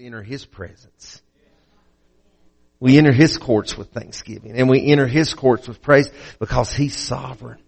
enter 0.00 0.22
His 0.22 0.44
presence. 0.44 1.22
We 2.78 2.96
enter 2.98 3.12
His 3.12 3.36
courts 3.36 3.76
with 3.76 3.90
thanksgiving 3.90 4.52
and 4.56 4.68
we 4.68 4.86
enter 4.86 5.06
His 5.06 5.34
courts 5.34 5.68
with 5.68 5.82
praise 5.82 6.10
because 6.38 6.72
He's 6.72 6.96
sovereign. 6.96 7.58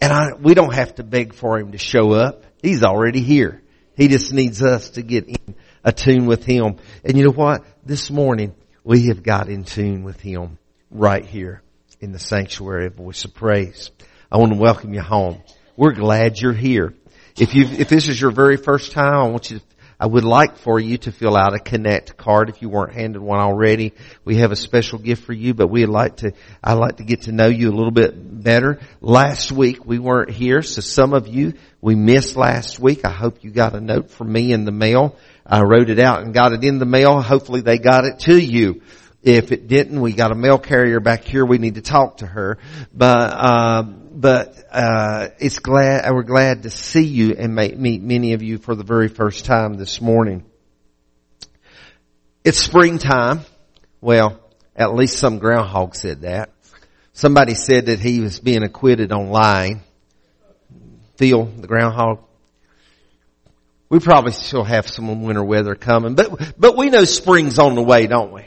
And 0.00 0.12
I, 0.12 0.28
we 0.40 0.54
don't 0.54 0.74
have 0.74 0.94
to 0.96 1.02
beg 1.02 1.34
for 1.34 1.58
Him 1.58 1.72
to 1.72 1.78
show 1.78 2.12
up. 2.12 2.44
He's 2.62 2.84
already 2.84 3.20
here. 3.20 3.62
He 3.96 4.08
just 4.08 4.32
needs 4.32 4.62
us 4.62 4.90
to 4.90 5.02
get 5.02 5.26
in 5.26 5.56
a 5.82 5.92
tune 5.92 6.26
with 6.26 6.44
Him. 6.44 6.76
And 7.04 7.16
you 7.16 7.24
know 7.24 7.32
what? 7.32 7.64
This 7.84 8.10
morning, 8.10 8.54
we 8.84 9.06
have 9.08 9.22
got 9.22 9.48
in 9.48 9.64
tune 9.64 10.04
with 10.04 10.20
Him 10.20 10.58
right 10.90 11.24
here 11.24 11.62
in 12.00 12.12
the 12.12 12.18
sanctuary 12.18 12.86
of 12.86 12.94
Voice 12.94 13.24
of 13.24 13.34
Praise. 13.34 13.90
I 14.30 14.38
want 14.38 14.52
to 14.52 14.58
welcome 14.58 14.94
you 14.94 15.00
home. 15.00 15.42
We're 15.76 15.92
glad 15.92 16.40
you're 16.40 16.52
here. 16.52 16.94
If 17.36 17.54
you 17.54 17.64
if 17.64 17.88
this 17.88 18.08
is 18.08 18.20
your 18.20 18.30
very 18.30 18.56
first 18.56 18.92
time, 18.92 19.14
I 19.14 19.28
want 19.28 19.50
you 19.50 19.58
to, 19.58 19.64
I 20.00 20.06
would 20.06 20.24
like 20.24 20.58
for 20.58 20.78
you 20.78 20.96
to 20.98 21.10
fill 21.10 21.36
out 21.36 21.54
a 21.54 21.58
connect 21.58 22.16
card 22.16 22.48
if 22.48 22.62
you 22.62 22.68
weren't 22.68 22.94
handed 22.94 23.20
one 23.20 23.40
already. 23.40 23.94
We 24.24 24.36
have 24.36 24.52
a 24.52 24.56
special 24.56 25.00
gift 25.00 25.24
for 25.24 25.32
you, 25.32 25.54
but 25.54 25.68
we'd 25.68 25.86
like 25.86 26.18
to, 26.18 26.34
I'd 26.62 26.74
like 26.74 26.98
to 26.98 27.04
get 27.04 27.22
to 27.22 27.32
know 27.32 27.48
you 27.48 27.68
a 27.68 27.74
little 27.74 27.90
bit 27.90 28.14
better. 28.14 28.78
Last 29.00 29.50
week 29.50 29.84
we 29.84 29.98
weren't 29.98 30.30
here, 30.30 30.62
so 30.62 30.82
some 30.82 31.14
of 31.14 31.26
you, 31.26 31.54
we 31.80 31.96
missed 31.96 32.36
last 32.36 32.78
week. 32.78 33.04
I 33.04 33.10
hope 33.10 33.42
you 33.42 33.50
got 33.50 33.74
a 33.74 33.80
note 33.80 34.10
from 34.10 34.30
me 34.32 34.52
in 34.52 34.64
the 34.64 34.70
mail. 34.70 35.16
I 35.44 35.62
wrote 35.62 35.90
it 35.90 35.98
out 35.98 36.22
and 36.22 36.32
got 36.32 36.52
it 36.52 36.62
in 36.62 36.78
the 36.78 36.86
mail. 36.86 37.20
Hopefully 37.20 37.62
they 37.62 37.78
got 37.78 38.04
it 38.04 38.20
to 38.20 38.38
you. 38.38 38.82
If 39.22 39.50
it 39.50 39.66
didn't, 39.66 40.00
we 40.00 40.12
got 40.12 40.30
a 40.30 40.34
mail 40.34 40.58
carrier 40.58 41.00
back 41.00 41.24
here. 41.24 41.44
We 41.44 41.58
need 41.58 41.74
to 41.74 41.82
talk 41.82 42.18
to 42.18 42.26
her. 42.26 42.58
But, 42.94 43.32
uh, 43.34 43.82
but, 43.82 44.54
uh, 44.70 45.28
it's 45.40 45.58
glad, 45.58 46.08
we're 46.12 46.22
glad 46.22 46.62
to 46.62 46.70
see 46.70 47.04
you 47.04 47.34
and 47.36 47.54
meet 47.54 48.00
many 48.00 48.32
of 48.34 48.42
you 48.42 48.58
for 48.58 48.74
the 48.74 48.84
very 48.84 49.08
first 49.08 49.44
time 49.44 49.74
this 49.74 50.00
morning. 50.00 50.44
It's 52.44 52.58
springtime. 52.58 53.40
Well, 54.00 54.40
at 54.76 54.94
least 54.94 55.18
some 55.18 55.40
groundhog 55.40 55.96
said 55.96 56.20
that. 56.20 56.50
Somebody 57.12 57.54
said 57.54 57.86
that 57.86 57.98
he 57.98 58.20
was 58.20 58.38
being 58.38 58.62
acquitted 58.62 59.10
on 59.10 59.30
lying. 59.30 59.82
Phil, 61.16 61.46
the 61.46 61.66
groundhog. 61.66 62.20
We 63.88 63.98
probably 63.98 64.32
still 64.32 64.62
have 64.62 64.86
some 64.86 65.24
winter 65.24 65.42
weather 65.42 65.74
coming, 65.74 66.14
but, 66.14 66.54
but 66.56 66.76
we 66.76 66.90
know 66.90 67.04
spring's 67.04 67.58
on 67.58 67.74
the 67.74 67.82
way, 67.82 68.06
don't 68.06 68.32
we? 68.32 68.44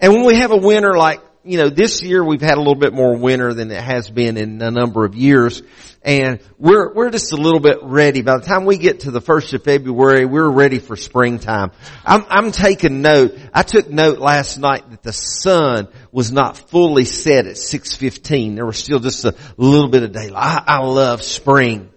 And 0.00 0.12
when 0.12 0.24
we 0.24 0.36
have 0.36 0.52
a 0.52 0.56
winter 0.56 0.96
like, 0.96 1.20
you 1.44 1.56
know, 1.56 1.70
this 1.70 2.02
year 2.02 2.22
we've 2.22 2.42
had 2.42 2.54
a 2.54 2.60
little 2.60 2.74
bit 2.74 2.92
more 2.92 3.16
winter 3.16 3.54
than 3.54 3.70
it 3.70 3.82
has 3.82 4.10
been 4.10 4.36
in 4.36 4.60
a 4.60 4.70
number 4.70 5.04
of 5.04 5.14
years. 5.14 5.62
And 6.02 6.40
we're, 6.58 6.92
we're 6.92 7.10
just 7.10 7.32
a 7.32 7.36
little 7.36 7.60
bit 7.60 7.78
ready. 7.82 8.22
By 8.22 8.38
the 8.38 8.44
time 8.44 8.64
we 8.64 8.76
get 8.76 9.00
to 9.00 9.10
the 9.10 9.20
first 9.20 9.52
of 9.54 9.64
February, 9.64 10.26
we're 10.26 10.48
ready 10.48 10.78
for 10.78 10.94
springtime. 10.94 11.70
I'm, 12.04 12.24
I'm 12.28 12.52
taking 12.52 13.00
note. 13.00 13.38
I 13.54 13.62
took 13.62 13.88
note 13.88 14.18
last 14.18 14.58
night 14.58 14.90
that 14.90 15.02
the 15.02 15.12
sun 15.12 15.88
was 16.12 16.30
not 16.30 16.58
fully 16.58 17.04
set 17.04 17.46
at 17.46 17.56
6.15. 17.56 18.56
There 18.56 18.66
was 18.66 18.78
still 18.78 19.00
just 19.00 19.24
a 19.24 19.34
little 19.56 19.88
bit 19.88 20.02
of 20.02 20.12
daylight. 20.12 20.34
I, 20.34 20.64
I 20.66 20.78
love 20.80 21.22
spring. 21.22 21.90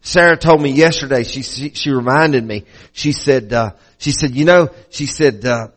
Sarah 0.00 0.36
told 0.36 0.62
me 0.62 0.70
yesterday, 0.70 1.22
she, 1.24 1.42
she, 1.42 1.70
she 1.70 1.90
reminded 1.90 2.44
me, 2.44 2.64
she 2.92 3.12
said, 3.12 3.52
uh, 3.52 3.72
she 3.98 4.12
said, 4.12 4.34
you 4.34 4.44
know, 4.44 4.70
she 4.90 5.06
said, 5.06 5.44
uh, 5.44 5.68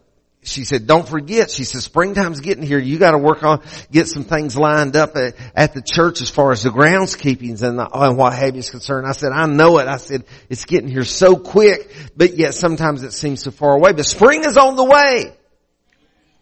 she 0.44 0.64
said, 0.64 0.88
don't 0.88 1.08
forget, 1.08 1.52
she 1.52 1.64
said, 1.64 1.84
springtime's 1.84 2.40
getting 2.40 2.64
here. 2.66 2.80
You 2.80 2.98
gotta 2.98 3.20
work 3.20 3.44
on, 3.44 3.62
get 3.92 4.08
some 4.08 4.24
things 4.24 4.58
lined 4.58 4.96
up 4.96 5.16
at, 5.16 5.36
at 5.56 5.74
the 5.74 5.84
church 5.84 6.20
as 6.22 6.32
far 6.32 6.52
as 6.52 6.64
the 6.64 6.70
groundskeepings 6.70 7.62
and, 7.62 7.78
the, 7.78 7.88
and 7.94 8.18
what 8.18 8.34
have 8.34 8.56
you 8.56 8.60
is 8.60 8.72
concerned. 8.72 9.06
I 9.06 9.12
said, 9.12 9.32
I 9.34 9.46
know 9.46 9.78
it. 9.78 9.88
I 9.88 9.98
said, 9.98 10.24
it's 10.50 10.66
getting 10.66 10.90
here 10.90 11.04
so 11.04 11.36
quick, 11.36 11.96
but 12.16 12.38
yet 12.38 12.56
sometimes 12.56 13.04
it 13.04 13.14
seems 13.14 13.44
so 13.44 13.52
far 13.52 13.76
away. 13.76 13.94
But 13.94 14.06
spring 14.06 14.44
is 14.44 14.58
on 14.58 14.76
the 14.76 14.84
way. 14.84 15.36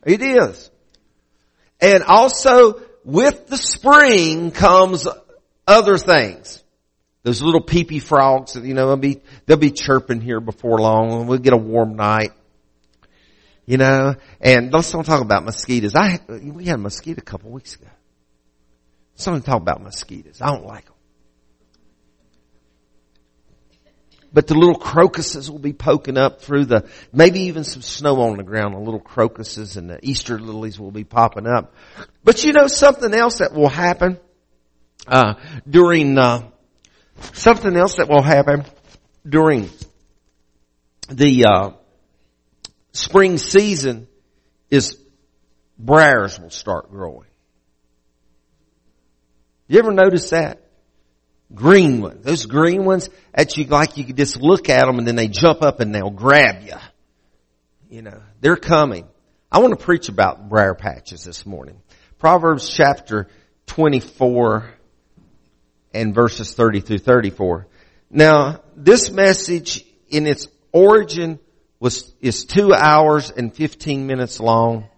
It 0.06 0.22
is. 0.22 0.72
And 1.82 2.04
also, 2.04 2.82
with 3.04 3.48
the 3.48 3.58
spring 3.58 4.52
comes 4.52 5.08
other 5.68 5.98
things. 5.98 6.64
Those 7.24 7.42
little 7.42 7.62
peepee 7.62 8.02
frogs, 8.02 8.56
you 8.56 8.74
know, 8.74 8.88
they'll 8.88 8.98
be, 8.98 9.22
they'll 9.46 9.58
be 9.58 9.72
chirping 9.72 10.22
here 10.22 10.40
before 10.40 10.80
long. 10.80 11.12
And 11.12 11.28
we'll 11.28 11.40
get 11.40 11.52
a 11.52 11.58
warm 11.58 11.98
night. 11.98 12.32
You 13.70 13.78
know, 13.78 14.16
and 14.42 14.74
let's 14.74 14.92
don't 14.92 15.04
talk 15.04 15.22
about 15.22 15.46
mosquitoes. 15.46 15.94
I, 15.94 16.20
we 16.28 16.66
had 16.66 16.74
a 16.74 16.80
mosquito 16.80 17.20
a 17.20 17.24
couple 17.24 17.52
weeks 17.52 17.76
ago. 17.76 17.86
Someone 19.14 19.44
talk 19.44 19.62
about 19.62 19.84
mosquitoes. 19.84 20.42
I 20.42 20.48
don't 20.48 20.66
like 20.66 20.86
them. 20.86 20.96
But 24.34 24.48
the 24.48 24.56
little 24.56 24.74
crocuses 24.74 25.52
will 25.52 25.60
be 25.60 25.74
poking 25.74 26.18
up 26.18 26.42
through 26.42 26.66
the, 26.66 26.90
maybe 27.14 27.42
even 27.42 27.64
some 27.64 27.84
snow 27.84 28.22
on 28.22 28.38
the 28.38 28.44
ground. 28.44 28.74
The 28.74 28.80
little 28.80 29.00
crocuses 29.00 29.78
and 29.78 29.88
the 29.88 30.00
Easter 30.02 30.40
lilies 30.40 30.80
will 30.80 30.90
be 30.90 31.04
popping 31.04 31.46
up. 31.46 31.76
But 32.24 32.44
you 32.44 32.54
know 32.54 32.66
something 32.66 33.14
else 33.14 33.38
that 33.38 33.54
will 33.54 33.70
happen, 33.70 34.18
uh, 35.08 35.36
during, 35.70 36.18
uh, 36.18 36.50
something 37.34 37.76
else 37.76 37.98
that 37.98 38.10
will 38.10 38.24
happen 38.24 38.66
during 39.28 39.70
the, 41.12 41.46
uh, 41.46 41.70
spring 42.92 43.38
season 43.38 44.08
is 44.70 44.98
briars 45.78 46.40
will 46.40 46.50
start 46.50 46.92
growing. 46.92 47.28
You 49.68 49.80
ever 49.80 49.92
notice 49.92 50.32
that? 50.32 50.62
Green 51.54 52.02
ones. 52.02 52.24
Those 52.24 52.46
green 52.46 52.86
ones 52.86 53.10
that 53.34 53.58
you 53.58 53.66
like 53.66 53.98
you 53.98 54.04
could 54.04 54.18
just 54.18 54.42
look 54.42 54.70
at 54.70 54.86
them 54.86 55.00
and 55.00 55.08
then 55.08 55.16
they 55.16 55.28
jump 55.28 55.62
up 55.62 55.80
and 55.80 55.94
they'll 55.94 56.10
grab 56.10 56.64
you. 56.64 56.76
You 57.90 58.02
know, 58.04 58.22
they're 58.40 58.56
coming. 58.56 59.08
I 59.52 59.60
want 59.60 59.78
to 59.78 59.84
preach 59.84 60.10
about 60.10 60.50
briar 60.50 60.76
patches 60.76 61.24
this 61.24 61.46
morning. 61.46 61.82
Proverbs 62.20 62.70
chapter 62.70 63.28
24 63.68 64.70
and 65.94 66.14
verses 66.14 66.54
30 66.54 66.82
through 66.82 67.00
34. 67.00 67.68
Now, 68.12 68.62
this 68.76 69.10
message 69.10 69.84
in 70.08 70.28
its 70.28 70.48
origin 70.72 71.40
was, 71.80 72.14
is 72.22 72.46
two 72.46 72.74
hours 72.74 73.32
and 73.32 73.54
15 73.54 74.06
minutes 74.06 74.40
long. 74.40 74.90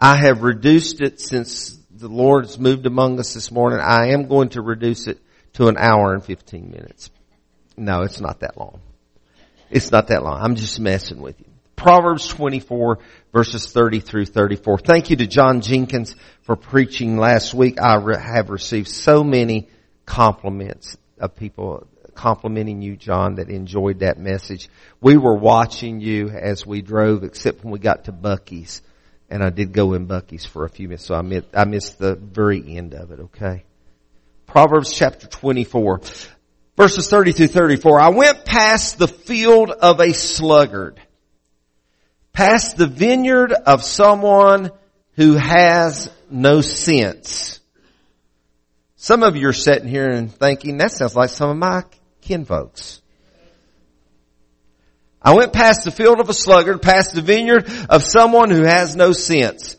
I 0.00 0.16
have 0.16 0.42
reduced 0.42 1.00
it 1.00 1.20
since 1.20 1.78
the 1.90 2.08
Lord's 2.08 2.58
moved 2.58 2.86
among 2.86 3.18
us 3.18 3.34
this 3.34 3.50
morning. 3.50 3.80
I 3.80 4.08
am 4.08 4.28
going 4.28 4.50
to 4.50 4.60
reduce 4.60 5.06
it 5.06 5.18
to 5.54 5.68
an 5.68 5.76
hour 5.78 6.12
and 6.12 6.24
15 6.24 6.70
minutes. 6.70 7.10
No, 7.76 8.02
it's 8.02 8.20
not 8.20 8.40
that 8.40 8.58
long. 8.58 8.80
It's 9.70 9.90
not 9.90 10.08
that 10.08 10.22
long. 10.22 10.40
I'm 10.40 10.56
just 10.56 10.78
messing 10.78 11.20
with 11.20 11.40
you. 11.40 11.46
Proverbs 11.76 12.28
24 12.28 12.98
verses 13.32 13.70
30 13.72 14.00
through 14.00 14.26
34. 14.26 14.78
Thank 14.78 15.10
you 15.10 15.16
to 15.16 15.26
John 15.26 15.60
Jenkins 15.60 16.14
for 16.42 16.56
preaching 16.56 17.18
last 17.18 17.52
week. 17.54 17.80
I 17.80 17.96
re- 17.96 18.16
have 18.16 18.50
received 18.50 18.88
so 18.88 19.24
many 19.24 19.68
compliments 20.06 20.96
of 21.18 21.34
people 21.34 21.86
complimenting 22.14 22.82
you, 22.82 22.96
John, 22.96 23.36
that 23.36 23.50
enjoyed 23.50 24.00
that 24.00 24.18
message. 24.18 24.68
We 25.00 25.16
were 25.16 25.36
watching 25.36 26.00
you 26.00 26.28
as 26.30 26.66
we 26.66 26.82
drove, 26.82 27.24
except 27.24 27.64
when 27.64 27.72
we 27.72 27.78
got 27.78 28.04
to 28.04 28.12
Buc-ee's. 28.12 28.82
And 29.30 29.42
I 29.42 29.50
did 29.50 29.72
go 29.72 29.94
in 29.94 30.06
Buc-ee's 30.06 30.44
for 30.44 30.64
a 30.64 30.68
few 30.68 30.88
minutes, 30.88 31.06
so 31.06 31.14
I 31.14 31.22
missed, 31.22 31.48
I 31.54 31.64
missed 31.64 31.98
the 31.98 32.14
very 32.14 32.76
end 32.76 32.94
of 32.94 33.10
it, 33.10 33.20
okay? 33.20 33.64
Proverbs 34.46 34.92
chapter 34.92 35.26
24, 35.26 36.00
verses 36.76 37.08
30 37.08 37.32
through 37.32 37.46
34. 37.48 38.00
I 38.00 38.08
went 38.10 38.44
past 38.44 38.98
the 38.98 39.08
field 39.08 39.70
of 39.70 40.00
a 40.00 40.12
sluggard, 40.12 41.00
past 42.32 42.76
the 42.76 42.86
vineyard 42.86 43.52
of 43.52 43.82
someone 43.82 44.70
who 45.16 45.34
has 45.34 46.10
no 46.30 46.60
sense. 46.60 47.60
Some 48.96 49.22
of 49.22 49.36
you 49.36 49.48
are 49.48 49.52
sitting 49.52 49.88
here 49.88 50.08
and 50.08 50.32
thinking, 50.32 50.78
that 50.78 50.92
sounds 50.92 51.14
like 51.14 51.30
some 51.30 51.50
of 51.50 51.56
my 51.56 51.84
kinfolks. 52.24 53.00
I 55.22 55.34
went 55.34 55.52
past 55.52 55.84
the 55.84 55.90
field 55.90 56.20
of 56.20 56.28
a 56.28 56.34
sluggard, 56.34 56.82
past 56.82 57.14
the 57.14 57.22
vineyard 57.22 57.70
of 57.88 58.02
someone 58.02 58.50
who 58.50 58.62
has 58.62 58.94
no 58.94 59.12
sense. 59.12 59.76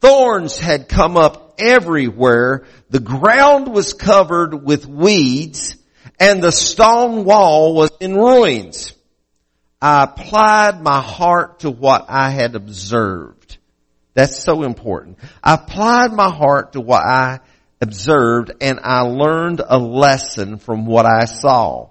Thorns 0.00 0.58
had 0.58 0.88
come 0.88 1.16
up 1.16 1.54
everywhere. 1.58 2.64
The 2.90 2.98
ground 2.98 3.72
was 3.72 3.92
covered 3.92 4.64
with 4.64 4.86
weeds 4.86 5.76
and 6.18 6.42
the 6.42 6.50
stone 6.50 7.24
wall 7.24 7.74
was 7.74 7.92
in 8.00 8.16
ruins. 8.16 8.92
I 9.80 10.04
applied 10.04 10.80
my 10.80 11.00
heart 11.00 11.60
to 11.60 11.70
what 11.70 12.06
I 12.08 12.30
had 12.30 12.54
observed. 12.56 13.58
That's 14.14 14.38
so 14.38 14.62
important. 14.62 15.18
I 15.42 15.54
applied 15.54 16.12
my 16.12 16.30
heart 16.30 16.72
to 16.72 16.80
what 16.80 17.02
I 17.04 17.40
observed 17.82 18.52
and 18.60 18.78
I 18.82 19.00
learned 19.00 19.60
a 19.66 19.76
lesson 19.76 20.58
from 20.58 20.86
what 20.86 21.04
I 21.04 21.24
saw. 21.24 21.90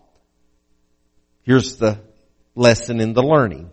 Here's 1.43 1.75
the 1.75 1.99
lesson 2.55 3.01
in 3.01 3.13
the 3.13 3.21
learning. 3.21 3.69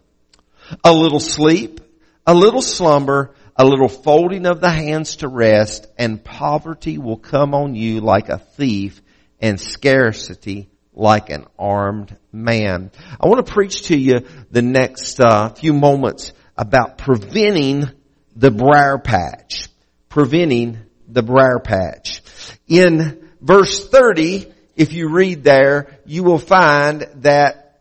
A 0.83 0.93
little 0.93 1.21
sleep, 1.21 1.81
a 2.27 2.35
little 2.35 2.61
slumber, 2.61 3.35
a 3.57 3.65
little 3.65 3.89
folding 3.89 4.47
of 4.47 4.61
the 4.61 4.71
hands 4.71 5.17
to 5.17 5.29
rest, 5.29 5.87
and 5.97 6.23
poverty 6.23 6.99
will 6.99 7.17
come 7.17 7.55
on 7.55 7.75
you 7.75 8.01
like 8.01 8.29
a 8.29 8.39
thief 8.39 9.01
and 9.41 9.61
scarcity 9.61 10.69
like 10.93 11.31
an 11.31 11.47
armed 11.57 12.17
man. 12.33 12.91
I 13.21 13.29
want 13.29 13.47
to 13.47 13.53
preach 13.53 13.83
to 13.83 13.97
you 13.97 14.27
the 14.51 14.63
next 14.63 15.21
uh, 15.21 15.51
few 15.51 15.73
moments 15.73 16.33
about 16.57 16.99
preventing 16.99 17.89
the 18.35 18.51
briar 18.51 18.99
patch. 18.99 19.69
Preventing 20.09 20.79
the 21.09 21.23
briar 21.23 21.59
patch. 21.59 22.23
In 22.69 23.29
verse 23.41 23.89
30, 23.89 24.53
if 24.77 24.93
you 24.93 25.09
read 25.09 25.43
there, 25.43 25.99
you 26.07 26.23
will 26.23 26.39
find 26.39 27.07
that 27.17 27.81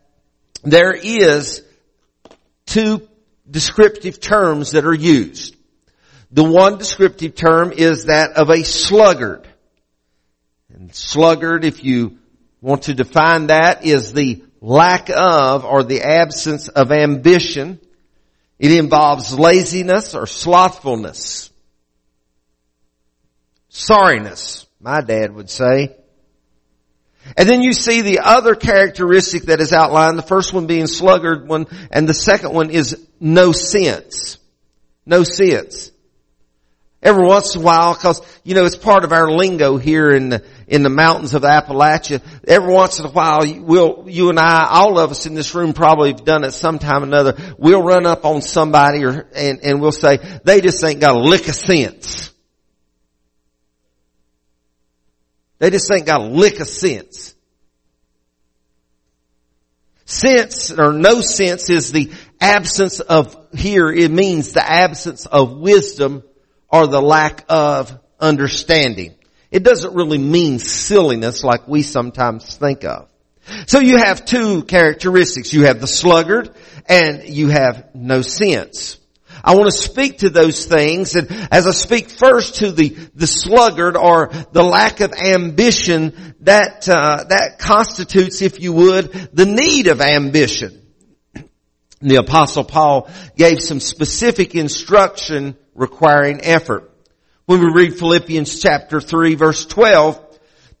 there 0.64 0.92
is 0.92 1.62
two 2.66 3.08
descriptive 3.48 4.20
terms 4.20 4.72
that 4.72 4.84
are 4.84 4.94
used. 4.94 5.56
The 6.30 6.44
one 6.44 6.78
descriptive 6.78 7.34
term 7.34 7.72
is 7.72 8.06
that 8.06 8.32
of 8.32 8.50
a 8.50 8.62
sluggard. 8.62 9.46
And 10.72 10.94
sluggard, 10.94 11.64
if 11.64 11.84
you 11.84 12.18
want 12.60 12.82
to 12.82 12.94
define 12.94 13.46
that, 13.46 13.84
is 13.84 14.12
the 14.12 14.44
lack 14.60 15.08
of 15.08 15.64
or 15.64 15.82
the 15.82 16.02
absence 16.02 16.68
of 16.68 16.92
ambition. 16.92 17.80
It 18.58 18.72
involves 18.72 19.38
laziness 19.38 20.14
or 20.14 20.26
slothfulness. 20.26 21.50
Sorriness, 23.78 24.66
my 24.80 25.00
dad 25.00 25.32
would 25.32 25.48
say. 25.48 25.94
And 27.36 27.48
then 27.48 27.62
you 27.62 27.72
see 27.72 28.00
the 28.00 28.20
other 28.20 28.56
characteristic 28.56 29.44
that 29.44 29.60
is 29.60 29.72
outlined, 29.72 30.18
the 30.18 30.22
first 30.22 30.52
one 30.52 30.66
being 30.66 30.88
sluggard 30.88 31.46
one, 31.46 31.66
and 31.92 32.08
the 32.08 32.14
second 32.14 32.54
one 32.54 32.70
is 32.70 33.06
no 33.20 33.52
sense. 33.52 34.38
No 35.06 35.22
sense. 35.22 35.92
Every 37.00 37.24
once 37.24 37.54
in 37.54 37.60
a 37.60 37.64
while, 37.64 37.94
cause, 37.94 38.20
you 38.42 38.56
know, 38.56 38.64
it's 38.64 38.74
part 38.74 39.04
of 39.04 39.12
our 39.12 39.30
lingo 39.30 39.76
here 39.76 40.10
in 40.10 40.30
the, 40.30 40.44
in 40.66 40.82
the 40.82 40.90
mountains 40.90 41.34
of 41.34 41.42
Appalachia. 41.42 42.20
Every 42.48 42.74
once 42.74 42.98
in 42.98 43.06
a 43.06 43.10
while, 43.10 43.42
we'll, 43.60 44.06
you 44.08 44.30
and 44.30 44.40
I, 44.40 44.66
all 44.68 44.98
of 44.98 45.12
us 45.12 45.24
in 45.24 45.34
this 45.34 45.54
room 45.54 45.72
probably 45.72 46.10
have 46.10 46.24
done 46.24 46.42
it 46.42 46.50
sometime 46.50 47.04
or 47.04 47.06
another. 47.06 47.36
We'll 47.56 47.84
run 47.84 48.06
up 48.06 48.24
on 48.24 48.42
somebody 48.42 49.04
or, 49.04 49.28
and, 49.36 49.60
and 49.62 49.80
we'll 49.80 49.92
say, 49.92 50.18
they 50.42 50.60
just 50.60 50.82
ain't 50.82 50.98
got 50.98 51.14
a 51.14 51.20
lick 51.20 51.46
of 51.46 51.54
sense. 51.54 52.32
They 55.58 55.70
just 55.70 55.90
ain't 55.90 56.06
got 56.06 56.20
a 56.20 56.24
lick 56.24 56.60
of 56.60 56.68
sense. 56.68 57.34
Sense 60.04 60.72
or 60.72 60.92
no 60.92 61.20
sense 61.20 61.68
is 61.68 61.92
the 61.92 62.10
absence 62.40 63.00
of, 63.00 63.36
here 63.54 63.90
it 63.90 64.10
means 64.10 64.52
the 64.52 64.66
absence 64.66 65.26
of 65.26 65.58
wisdom 65.58 66.22
or 66.68 66.86
the 66.86 67.02
lack 67.02 67.44
of 67.48 67.98
understanding. 68.18 69.14
It 69.50 69.62
doesn't 69.62 69.94
really 69.94 70.18
mean 70.18 70.58
silliness 70.58 71.42
like 71.42 71.66
we 71.68 71.82
sometimes 71.82 72.56
think 72.56 72.84
of. 72.84 73.08
So 73.66 73.80
you 73.80 73.96
have 73.98 74.24
two 74.24 74.62
characteristics. 74.62 75.52
You 75.52 75.64
have 75.64 75.80
the 75.80 75.86
sluggard 75.86 76.54
and 76.86 77.28
you 77.28 77.48
have 77.48 77.94
no 77.94 78.22
sense. 78.22 78.98
I 79.44 79.54
want 79.54 79.66
to 79.66 79.76
speak 79.76 80.18
to 80.18 80.30
those 80.30 80.66
things 80.66 81.14
and 81.14 81.30
as 81.50 81.66
I 81.66 81.70
speak 81.70 82.10
first 82.10 82.56
to 82.56 82.72
the, 82.72 82.90
the 83.14 83.26
sluggard 83.26 83.96
or 83.96 84.30
the 84.52 84.62
lack 84.62 85.00
of 85.00 85.12
ambition 85.12 86.34
that, 86.40 86.88
uh, 86.88 87.24
that 87.28 87.58
constitutes, 87.58 88.42
if 88.42 88.60
you 88.60 88.72
would, 88.72 89.12
the 89.32 89.46
need 89.46 89.86
of 89.86 90.00
ambition. 90.00 90.82
The 92.00 92.16
apostle 92.16 92.64
Paul 92.64 93.10
gave 93.36 93.60
some 93.60 93.80
specific 93.80 94.54
instruction 94.54 95.56
requiring 95.74 96.40
effort. 96.42 96.90
When 97.46 97.60
we 97.60 97.72
read 97.72 97.98
Philippians 97.98 98.60
chapter 98.60 99.00
3 99.00 99.34
verse 99.34 99.66
12, 99.66 100.27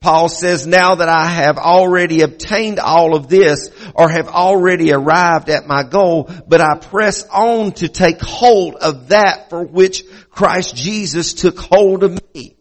Paul 0.00 0.28
says, 0.28 0.64
now 0.64 0.94
that 0.96 1.08
I 1.08 1.26
have 1.26 1.58
already 1.58 2.22
obtained 2.22 2.78
all 2.78 3.16
of 3.16 3.28
this 3.28 3.70
or 3.94 4.08
have 4.08 4.28
already 4.28 4.92
arrived 4.92 5.48
at 5.48 5.66
my 5.66 5.82
goal, 5.82 6.30
but 6.46 6.60
I 6.60 6.78
press 6.78 7.26
on 7.28 7.72
to 7.72 7.88
take 7.88 8.20
hold 8.20 8.76
of 8.76 9.08
that 9.08 9.50
for 9.50 9.64
which 9.64 10.04
Christ 10.30 10.76
Jesus 10.76 11.34
took 11.34 11.58
hold 11.58 12.04
of 12.04 12.20
me. 12.34 12.54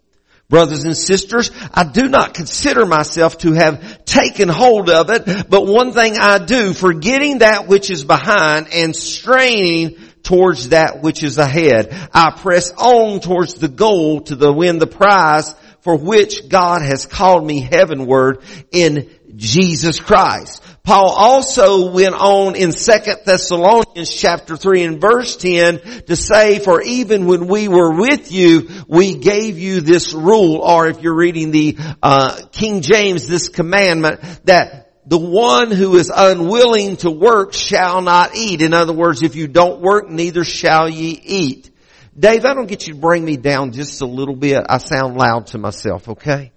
Brothers 0.50 0.86
and 0.86 0.98
sisters, 0.98 1.51
I 1.74 1.84
do 1.84 2.07
not 2.07 2.34
consider 2.34 2.86
myself 2.86 3.38
to 3.39 3.51
have 3.51 4.06
taken 4.06 4.48
hold 4.50 4.89
of 4.89 5.10
it, 5.10 5.50
but 5.50 5.68
one 5.68 5.92
thing 5.92 6.18
I 6.18 6.39
do, 6.39 6.74
forgetting 6.74 7.39
that 7.39 7.68
which 7.68 7.92
is 7.92 8.04
behind 8.04 8.74
and 8.74 8.95
straining 8.95 9.98
towards 10.24 10.69
that 10.69 11.01
which 11.01 11.22
is 11.22 11.38
ahead. 11.38 11.94
I 12.13 12.31
press 12.31 12.72
on 12.72 13.19
towards 13.19 13.56
the 13.56 13.68
goal 13.68 14.22
to 14.22 14.36
the 14.36 14.51
win 14.51 14.80
the 14.80 14.88
prize 14.88 15.54
for 15.88 15.95
which 15.95 16.50
God 16.50 16.81
has 16.81 17.06
called 17.06 17.48
me 17.48 17.62
heavenward 17.62 18.44
in 18.72 19.10
Jesus 19.38 20.01
Christ. 20.01 20.62
Paul 20.84 21.12
also 21.12 21.92
went 21.92 22.13
on 22.13 22.57
in 22.57 22.74
2 22.74 22.92
Thessalonians 23.25 24.13
chapter 24.13 24.57
3 24.57 24.84
and 24.84 25.00
verse 25.00 25.38
10 25.38 25.80
to 26.07 26.18
say, 26.18 26.60
for 26.60 26.81
even 26.81 27.25
when 27.25 27.48
we 27.48 27.69
were 27.69 27.94
with 27.94 28.34
you, 28.34 28.68
we 28.89 29.16
gave 29.16 29.57
you 29.60 29.80
this 29.80 30.13
rule, 30.13 30.57
or 30.57 30.88
if 30.88 31.01
you're 31.01 31.16
reading 31.16 31.51
the 31.51 31.78
uh, 32.04 32.38
King 32.51 32.81
James, 32.81 33.25
this 33.25 33.48
commandment, 33.48 34.19
that 34.44 34.92
the 35.06 35.18
one 35.18 35.72
who 35.72 35.95
is 35.95 36.12
unwilling 36.13 36.98
to 36.98 37.10
work 37.10 37.54
shall 37.54 38.01
not 38.01 38.36
eat. 38.36 38.62
In 38.62 38.74
other 38.74 38.92
words, 38.92 39.24
if 39.24 39.38
you 39.38 39.48
don't 39.48 39.80
work, 39.80 40.10
neither 40.10 40.44
shall 40.44 40.89
ye 40.89 41.12
eat. 41.24 41.72
Dave, 42.19 42.46
I 42.46 42.54
don't 42.54 42.68
get 42.68 42.88
you 42.88 42.94
to 42.94 43.00
bring 43.00 43.24
me 43.24 43.38
down 43.38 43.72
just 43.72 44.02
a 44.02 44.08
little 44.08 44.36
bit. 44.36 44.66
I 44.68 44.80
sound 44.80 45.18
loud 45.18 45.48
to 45.48 45.58
myself, 45.58 46.10
okay? 46.10 46.52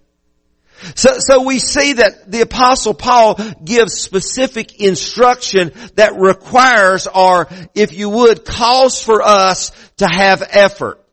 So, 0.94 1.16
so 1.18 1.42
we 1.42 1.58
see 1.58 1.94
that 1.94 2.30
the 2.30 2.40
apostle 2.40 2.94
Paul 2.94 3.38
gives 3.62 3.94
specific 3.94 4.80
instruction 4.80 5.72
that 5.96 6.14
requires 6.16 7.06
or, 7.06 7.48
if 7.74 7.92
you 7.92 8.08
would, 8.08 8.46
calls 8.46 9.02
for 9.02 9.20
us 9.20 9.72
to 9.98 10.06
have 10.06 10.42
effort. 10.50 11.04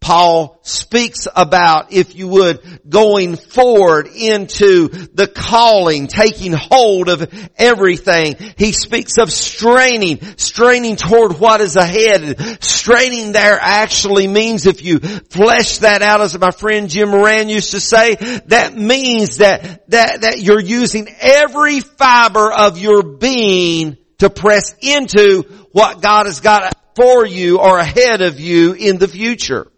Paul 0.00 0.58
speaks 0.62 1.26
about, 1.34 1.92
if 1.92 2.14
you 2.14 2.28
would, 2.28 2.80
going 2.88 3.36
forward 3.36 4.06
into 4.06 4.88
the 4.88 5.26
calling, 5.26 6.06
taking 6.06 6.52
hold 6.52 7.08
of 7.08 7.50
everything. 7.56 8.36
He 8.56 8.72
speaks 8.72 9.18
of 9.18 9.32
straining, 9.32 10.20
straining 10.38 10.96
toward 10.96 11.38
what 11.38 11.60
is 11.60 11.76
ahead. 11.76 12.62
Straining 12.62 13.32
there 13.32 13.58
actually 13.60 14.28
means, 14.28 14.66
if 14.66 14.82
you 14.82 15.00
flesh 15.00 15.78
that 15.78 16.00
out 16.00 16.20
as 16.20 16.38
my 16.38 16.52
friend 16.52 16.88
Jim 16.88 17.10
Moran 17.10 17.48
used 17.48 17.72
to 17.72 17.80
say, 17.80 18.14
that 18.46 18.76
means 18.76 19.38
that, 19.38 19.90
that, 19.90 20.22
that 20.22 20.40
you're 20.40 20.60
using 20.60 21.08
every 21.20 21.80
fiber 21.80 22.52
of 22.52 22.78
your 22.78 23.02
being 23.02 23.98
to 24.18 24.30
press 24.30 24.74
into 24.80 25.42
what 25.72 26.00
God 26.00 26.26
has 26.26 26.40
got 26.40 26.74
for 26.94 27.26
you 27.26 27.58
or 27.58 27.78
ahead 27.78 28.22
of 28.22 28.40
you 28.40 28.72
in 28.72 28.98
the 28.98 29.08
future. 29.08 29.70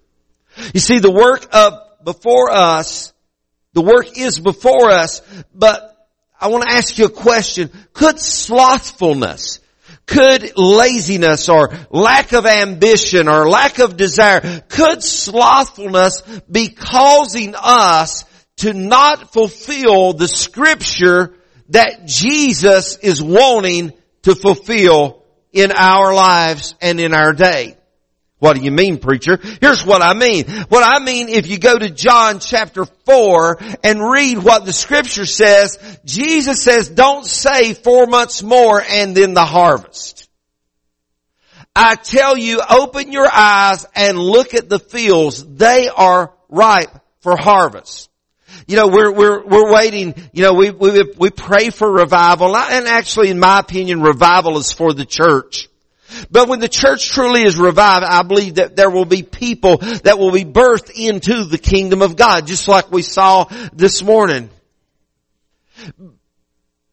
You 0.75 0.81
see, 0.81 0.99
the 0.99 1.11
work 1.11 1.47
of 1.53 2.05
before 2.05 2.51
us, 2.51 3.13
the 3.73 3.83
work 3.83 4.19
is 4.19 4.39
before 4.39 4.91
us, 4.91 5.23
but 5.55 5.91
I 6.41 6.49
want 6.49 6.65
to 6.65 6.73
ask 6.73 6.99
you 6.99 7.05
a 7.07 7.11
question. 7.11 7.71
Could 7.93 8.19
slothfulness, 8.19 9.61
could 10.07 10.57
laziness 10.57 11.49
or 11.49 11.71
lack 11.91 12.33
of 12.33 12.47
ambition 12.47 13.29
or 13.29 13.49
lack 13.49 13.79
of 13.79 13.97
desire, 13.97 14.63
could 14.69 15.03
slothfulness 15.03 16.23
be 16.51 16.69
causing 16.69 17.55
us 17.57 18.25
to 18.59 18.73
not 18.73 19.33
fulfill 19.33 20.15
the 20.15 20.29
scripture 20.29 21.35
that 21.69 22.07
Jesus 22.07 22.97
is 22.97 23.23
wanting 23.23 23.93
to 24.23 24.35
fulfill 24.35 25.25
in 25.53 25.73
our 25.73 26.15
lives 26.15 26.75
and 26.81 26.99
in 27.01 27.15
our 27.15 27.33
day? 27.33 27.77
What 28.41 28.57
do 28.57 28.63
you 28.63 28.73
mean, 28.73 28.99
preacher? 28.99 29.39
Here's 29.61 29.85
what 29.85 30.03
I 30.03 30.15
mean. 30.15 30.47
What 30.69 30.83
I 30.83 30.99
mean, 30.99 31.29
if 31.29 31.47
you 31.47 31.59
go 31.59 31.79
to 31.79 31.91
John 31.91 32.41
chapter 32.41 32.87
4 32.87 33.59
and 33.85 34.01
read 34.01 34.39
what 34.39 34.65
the 34.65 34.73
scripture 34.73 35.27
says, 35.27 35.79
Jesus 36.07 36.63
says, 36.63 36.89
don't 36.89 37.27
say 37.27 37.75
four 37.75 38.07
months 38.07 38.43
more 38.43 38.83
and 38.83 39.15
then 39.15 39.35
the 39.35 39.45
harvest. 39.45 40.29
I 41.77 41.97
tell 41.97 42.37
you, 42.37 42.61
open 42.69 43.13
your 43.13 43.29
eyes 43.31 43.87
and 43.95 44.19
look 44.19 44.55
at 44.55 44.69
the 44.69 44.79
fields. 44.79 45.45
They 45.45 45.89
are 45.89 46.33
ripe 46.49 46.91
for 47.21 47.37
harvest. 47.37 48.09
You 48.67 48.77
know, 48.77 48.89
we're, 48.89 49.13
we're, 49.13 49.45
we're 49.45 49.73
waiting, 49.73 50.15
you 50.33 50.43
know, 50.43 50.55
we, 50.55 50.71
we, 50.71 51.05
we 51.17 51.31
pray 51.31 51.71
for 51.71 51.91
revival, 51.91 52.57
and 52.57 52.87
actually 52.87 53.31
in 53.31 53.39
my 53.39 53.61
opinion, 53.61 54.01
revival 54.01 54.59
is 54.59 54.73
for 54.73 54.93
the 54.93 55.05
church. 55.05 55.70
But 56.31 56.49
when 56.49 56.61
the 56.61 56.69
church 56.69 57.11
truly 57.11 57.43
is 57.43 57.59
revived, 57.59 58.05
I 58.05 58.23
believe 58.23 58.57
that 58.57 58.77
there 58.77 58.91
will 58.91 59.05
be 59.05 59.23
people 59.23 59.79
that 59.79 60.19
will 60.19 60.33
be 60.33 60.45
birthed 60.45 60.91
into 60.95 61.45
the 61.45 61.59
kingdom 61.59 62.03
of 62.03 62.17
God, 62.17 62.47
just 62.47 62.69
like 62.69 62.91
we 62.91 63.03
saw 63.03 63.45
this 63.73 64.03
morning. 64.03 64.51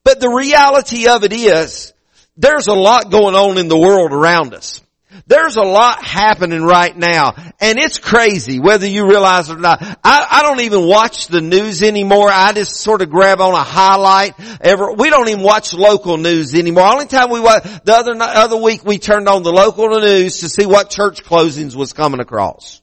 But 0.03 0.19
the 0.19 0.29
reality 0.29 1.07
of 1.07 1.23
it 1.23 1.33
is, 1.33 1.93
there's 2.37 2.67
a 2.67 2.73
lot 2.73 3.11
going 3.11 3.35
on 3.35 3.57
in 3.57 3.67
the 3.67 3.77
world 3.77 4.13
around 4.13 4.53
us. 4.53 4.81
There's 5.25 5.57
a 5.57 5.63
lot 5.63 6.03
happening 6.03 6.63
right 6.63 6.95
now, 6.95 7.33
and 7.59 7.79
it's 7.79 7.97
crazy 7.97 8.59
whether 8.59 8.87
you 8.87 9.07
realize 9.07 9.49
it 9.49 9.57
or 9.57 9.59
not. 9.59 9.81
I, 10.03 10.27
I, 10.29 10.41
don't 10.43 10.61
even 10.61 10.85
watch 10.85 11.27
the 11.27 11.41
news 11.41 11.81
anymore. 11.81 12.29
I 12.31 12.53
just 12.53 12.75
sort 12.75 13.01
of 13.01 13.09
grab 13.09 13.41
on 13.41 13.53
a 13.53 13.63
highlight. 13.63 14.35
Ever, 14.61 14.93
we 14.93 15.09
don't 15.09 15.27
even 15.29 15.43
watch 15.43 15.73
local 15.73 16.17
news 16.17 16.53
anymore. 16.53 16.85
Only 16.85 17.07
time 17.07 17.29
we 17.29 17.39
watch, 17.39 17.63
the 17.83 17.93
other, 17.93 18.15
other 18.19 18.57
week 18.57 18.85
we 18.85 18.99
turned 18.99 19.27
on 19.27 19.43
the 19.43 19.51
local 19.51 19.89
news 19.89 20.39
to 20.39 20.49
see 20.49 20.65
what 20.65 20.89
church 20.89 21.23
closings 21.23 21.75
was 21.75 21.93
coming 21.93 22.19
across. 22.19 22.81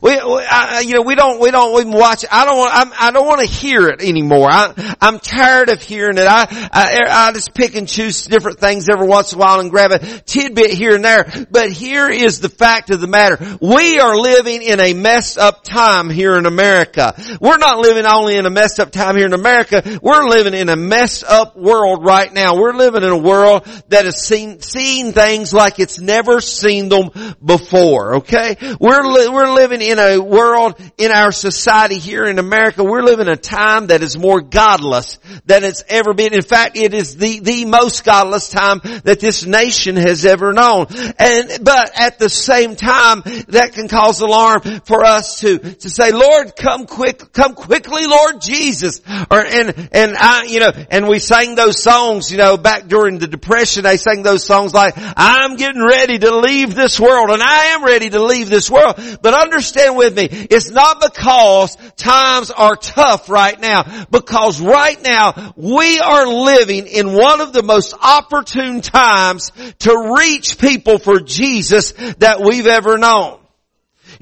We, 0.00 0.10
we 0.10 0.18
I, 0.18 0.80
you 0.80 0.94
know, 0.94 1.02
we 1.02 1.14
don't, 1.14 1.40
we 1.40 1.50
don't 1.50 1.78
even 1.80 1.92
watch. 1.92 2.24
I 2.30 2.44
don't 2.44 2.56
want, 2.56 2.70
I'm, 2.74 2.92
I 2.98 3.10
do 3.10 3.14
not 3.14 3.26
want 3.26 3.40
to 3.40 3.46
hear 3.46 3.88
it 3.88 4.02
anymore. 4.02 4.48
I, 4.50 4.96
I'm 5.00 5.18
tired 5.18 5.68
of 5.68 5.82
hearing 5.82 6.18
it. 6.18 6.26
I, 6.26 6.46
I, 6.72 7.28
I 7.28 7.32
just 7.32 7.54
pick 7.54 7.74
and 7.74 7.88
choose 7.88 8.24
different 8.24 8.58
things 8.58 8.88
every 8.88 9.06
once 9.06 9.32
in 9.32 9.38
a 9.38 9.40
while 9.40 9.60
and 9.60 9.70
grab 9.70 9.92
a 9.92 9.98
tidbit 9.98 10.70
here 10.70 10.94
and 10.94 11.04
there. 11.04 11.30
But 11.50 11.70
here 11.70 12.08
is 12.08 12.40
the 12.40 12.48
fact 12.48 12.90
of 12.90 13.00
the 13.00 13.06
matter. 13.06 13.58
We 13.60 13.98
are 13.98 14.16
living 14.16 14.62
in 14.62 14.80
a 14.80 14.94
messed 14.94 15.38
up 15.38 15.64
time 15.64 16.10
here 16.10 16.36
in 16.36 16.46
America. 16.46 17.14
We're 17.40 17.58
not 17.58 17.78
living 17.78 18.06
only 18.06 18.36
in 18.36 18.46
a 18.46 18.50
messed 18.50 18.80
up 18.80 18.92
time 18.92 19.16
here 19.16 19.26
in 19.26 19.34
America. 19.34 19.98
We're 20.02 20.28
living 20.28 20.54
in 20.54 20.68
a 20.68 20.76
messed 20.76 21.24
up 21.24 21.56
world 21.56 22.04
right 22.04 22.32
now. 22.32 22.56
We're 22.56 22.74
living 22.74 23.02
in 23.02 23.10
a 23.10 23.18
world 23.18 23.64
that 23.88 24.04
has 24.04 24.22
seen, 24.24 24.60
seen 24.60 25.12
things 25.12 25.52
like 25.52 25.78
it's 25.78 26.00
never 26.00 26.40
seen 26.40 26.88
them 26.88 27.10
before. 27.44 28.16
Okay? 28.16 28.56
We're, 28.80 29.02
li- 29.02 29.28
we're 29.28 29.52
living 29.52 29.81
in 29.82 29.98
a 29.98 30.18
world, 30.18 30.80
in 30.98 31.10
our 31.10 31.32
society 31.32 31.98
here 31.98 32.24
in 32.24 32.38
America, 32.38 32.84
we're 32.84 33.02
living 33.02 33.28
a 33.28 33.36
time 33.36 33.88
that 33.88 34.02
is 34.02 34.16
more 34.16 34.40
godless 34.40 35.18
than 35.46 35.64
it's 35.64 35.84
ever 35.88 36.14
been. 36.14 36.34
In 36.34 36.42
fact, 36.42 36.76
it 36.76 36.94
is 36.94 37.16
the, 37.16 37.40
the 37.40 37.64
most 37.64 38.04
godless 38.04 38.48
time 38.48 38.80
that 39.04 39.20
this 39.20 39.44
nation 39.44 39.96
has 39.96 40.24
ever 40.24 40.52
known. 40.52 40.86
And, 41.18 41.64
but 41.64 41.98
at 41.98 42.18
the 42.18 42.28
same 42.28 42.76
time, 42.76 43.22
that 43.48 43.72
can 43.74 43.88
cause 43.88 44.20
alarm 44.20 44.62
for 44.84 45.04
us 45.04 45.40
to, 45.40 45.58
to 45.58 45.90
say, 45.90 46.12
Lord, 46.12 46.54
come 46.56 46.86
quick, 46.86 47.32
come 47.32 47.54
quickly, 47.54 48.06
Lord 48.06 48.40
Jesus. 48.40 49.00
Or, 49.30 49.40
and, 49.40 49.88
and 49.92 50.16
I, 50.16 50.44
you 50.44 50.60
know, 50.60 50.72
and 50.90 51.08
we 51.08 51.18
sang 51.18 51.54
those 51.54 51.82
songs, 51.82 52.30
you 52.30 52.38
know, 52.38 52.56
back 52.56 52.86
during 52.86 53.18
the 53.18 53.26
depression, 53.26 53.84
they 53.84 53.96
sang 53.96 54.22
those 54.22 54.44
songs 54.44 54.74
like, 54.74 54.94
I'm 54.96 55.56
getting 55.56 55.82
ready 55.82 56.18
to 56.18 56.36
leave 56.36 56.74
this 56.74 57.00
world 57.00 57.30
and 57.30 57.42
I 57.42 57.64
am 57.74 57.84
ready 57.84 58.10
to 58.10 58.22
leave 58.22 58.48
this 58.48 58.70
world. 58.70 58.96
But 59.22 59.34
understand 59.34 59.61
understand 59.62 59.96
with 59.96 60.16
me, 60.16 60.28
it's 60.50 60.70
not 60.70 61.00
because 61.00 61.76
times 61.96 62.50
are 62.50 62.74
tough 62.74 63.28
right 63.28 63.60
now, 63.60 64.06
because 64.10 64.60
right 64.60 65.00
now 65.02 65.54
we 65.56 66.00
are 66.00 66.26
living 66.26 66.86
in 66.88 67.12
one 67.12 67.40
of 67.40 67.52
the 67.52 67.62
most 67.62 67.94
opportune 68.02 68.80
times 68.80 69.52
to 69.80 70.14
reach 70.18 70.58
people 70.58 70.98
for 70.98 71.20
Jesus 71.20 71.92
that 72.18 72.40
we've 72.40 72.66
ever 72.66 72.98
known. 72.98 73.41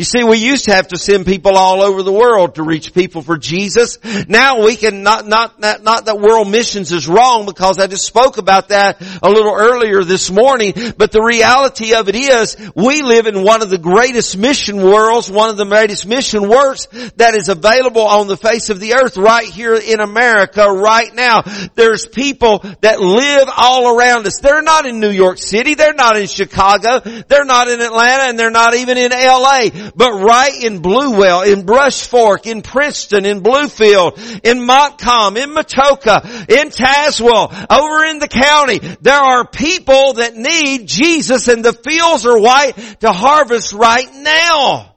You 0.01 0.05
see, 0.05 0.25
we 0.25 0.39
used 0.39 0.65
to 0.65 0.73
have 0.73 0.89
to 0.89 0.97
send 0.97 1.27
people 1.27 1.59
all 1.59 1.83
over 1.83 2.03
the 2.03 2.11
world 2.11 2.55
to 2.55 2.63
reach 2.63 2.95
people 2.95 3.21
for 3.21 3.37
Jesus. 3.37 3.99
Now 4.31 4.65
we 4.65 4.75
can 4.75 5.03
not, 5.03 5.27
not, 5.27 5.61
not, 5.61 5.83
not 5.83 6.07
that 6.07 6.19
world 6.19 6.51
missions 6.51 6.91
is 6.91 7.07
wrong 7.07 7.45
because 7.45 7.79
I 7.79 7.87
just 7.87 8.07
spoke 8.07 8.39
about 8.39 8.69
that 8.69 9.03
a 9.23 9.29
little 9.29 9.55
earlier 9.55 10.03
this 10.03 10.31
morning, 10.31 10.73
but 10.97 11.13
the 11.13 11.21
reality 11.21 11.93
of 11.95 12.09
it 12.09 12.15
is 12.15 12.57
we 12.75 13.03
live 13.03 13.27
in 13.27 13.43
one 13.43 13.61
of 13.61 13.69
the 13.69 13.77
greatest 13.77 14.39
mission 14.39 14.83
worlds, 14.83 15.31
one 15.31 15.51
of 15.51 15.59
the 15.59 15.67
greatest 15.67 16.07
mission 16.07 16.49
works 16.49 16.87
that 17.17 17.35
is 17.35 17.51
available 17.51 18.01
on 18.01 18.27
the 18.27 18.39
face 18.39 18.71
of 18.71 18.81
the 18.81 18.95
earth 18.95 19.19
right 19.19 19.45
here 19.45 19.75
in 19.75 20.01
America 20.01 20.67
right 20.67 21.15
now. 21.15 21.43
There's 21.75 22.07
people 22.07 22.61
that 22.81 23.01
live 23.01 23.51
all 23.55 23.99
around 23.99 24.27
us. 24.27 24.41
They're 24.41 24.63
not 24.63 24.87
in 24.87 24.99
New 24.99 25.11
York 25.11 25.37
City. 25.37 25.75
They're 25.75 25.93
not 25.93 26.17
in 26.17 26.27
Chicago. 26.27 27.01
They're 27.01 27.45
not 27.45 27.69
in 27.69 27.83
Atlanta 27.83 28.23
and 28.23 28.39
they're 28.39 28.51
not 28.51 28.75
even 28.75 28.97
in 28.97 29.11
LA 29.11 29.90
but 29.95 30.13
right 30.13 30.63
in 30.63 30.81
Bluewell, 30.81 31.47
in 31.51 31.67
Brush 31.67 32.07
Fork, 32.07 32.47
in 32.47 32.63
Princeton, 32.63 33.25
in 33.25 33.43
Bluefield, 33.43 34.41
in 34.45 34.65
Montcalm, 34.65 35.37
in 35.37 35.51
Matoaka, 35.51 36.25
in 36.49 36.69
Tazewell, 36.69 37.67
over 37.71 38.05
in 38.05 38.19
the 38.19 38.29
county, 38.29 38.79
there 39.01 39.21
are 39.21 39.47
people 39.47 40.15
that 40.15 40.37
need 40.37 40.87
Jesus 40.87 41.49
and 41.49 41.65
the 41.65 41.73
fields 41.73 42.27
are 42.27 42.39
white 42.39 42.73
to 43.01 43.13
harvest 43.13 43.73
right 43.73 44.09
now. 44.15 44.90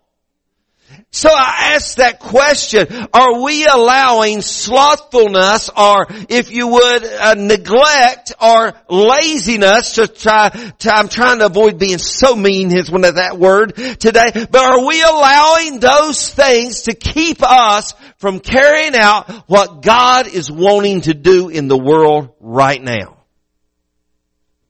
So 1.15 1.29
I 1.29 1.73
ask 1.75 1.97
that 1.97 2.19
question, 2.19 2.87
are 3.13 3.43
we 3.43 3.65
allowing 3.65 4.41
slothfulness 4.41 5.69
or, 5.69 6.07
if 6.27 6.49
you 6.49 6.69
would, 6.69 7.05
uh, 7.05 7.35
neglect 7.35 8.33
or 8.41 8.73
laziness 8.89 9.93
to 9.93 10.07
try, 10.07 10.49
to, 10.49 10.89
I'm 10.91 11.09
trying 11.09 11.37
to 11.37 11.45
avoid 11.45 11.77
being 11.77 11.99
so 11.99 12.35
mean 12.35 12.75
is 12.75 12.89
one 12.89 13.05
of 13.05 13.15
that 13.15 13.37
word 13.37 13.75
today, 13.75 14.31
but 14.33 14.55
are 14.55 14.87
we 14.87 15.03
allowing 15.03 15.79
those 15.79 16.33
things 16.33 16.81
to 16.83 16.95
keep 16.95 17.43
us 17.43 17.93
from 18.17 18.39
carrying 18.39 18.95
out 18.95 19.29
what 19.47 19.83
God 19.83 20.25
is 20.25 20.49
wanting 20.49 21.01
to 21.01 21.13
do 21.13 21.49
in 21.49 21.67
the 21.67 21.77
world 21.77 22.33
right 22.39 22.81
now? 22.81 23.17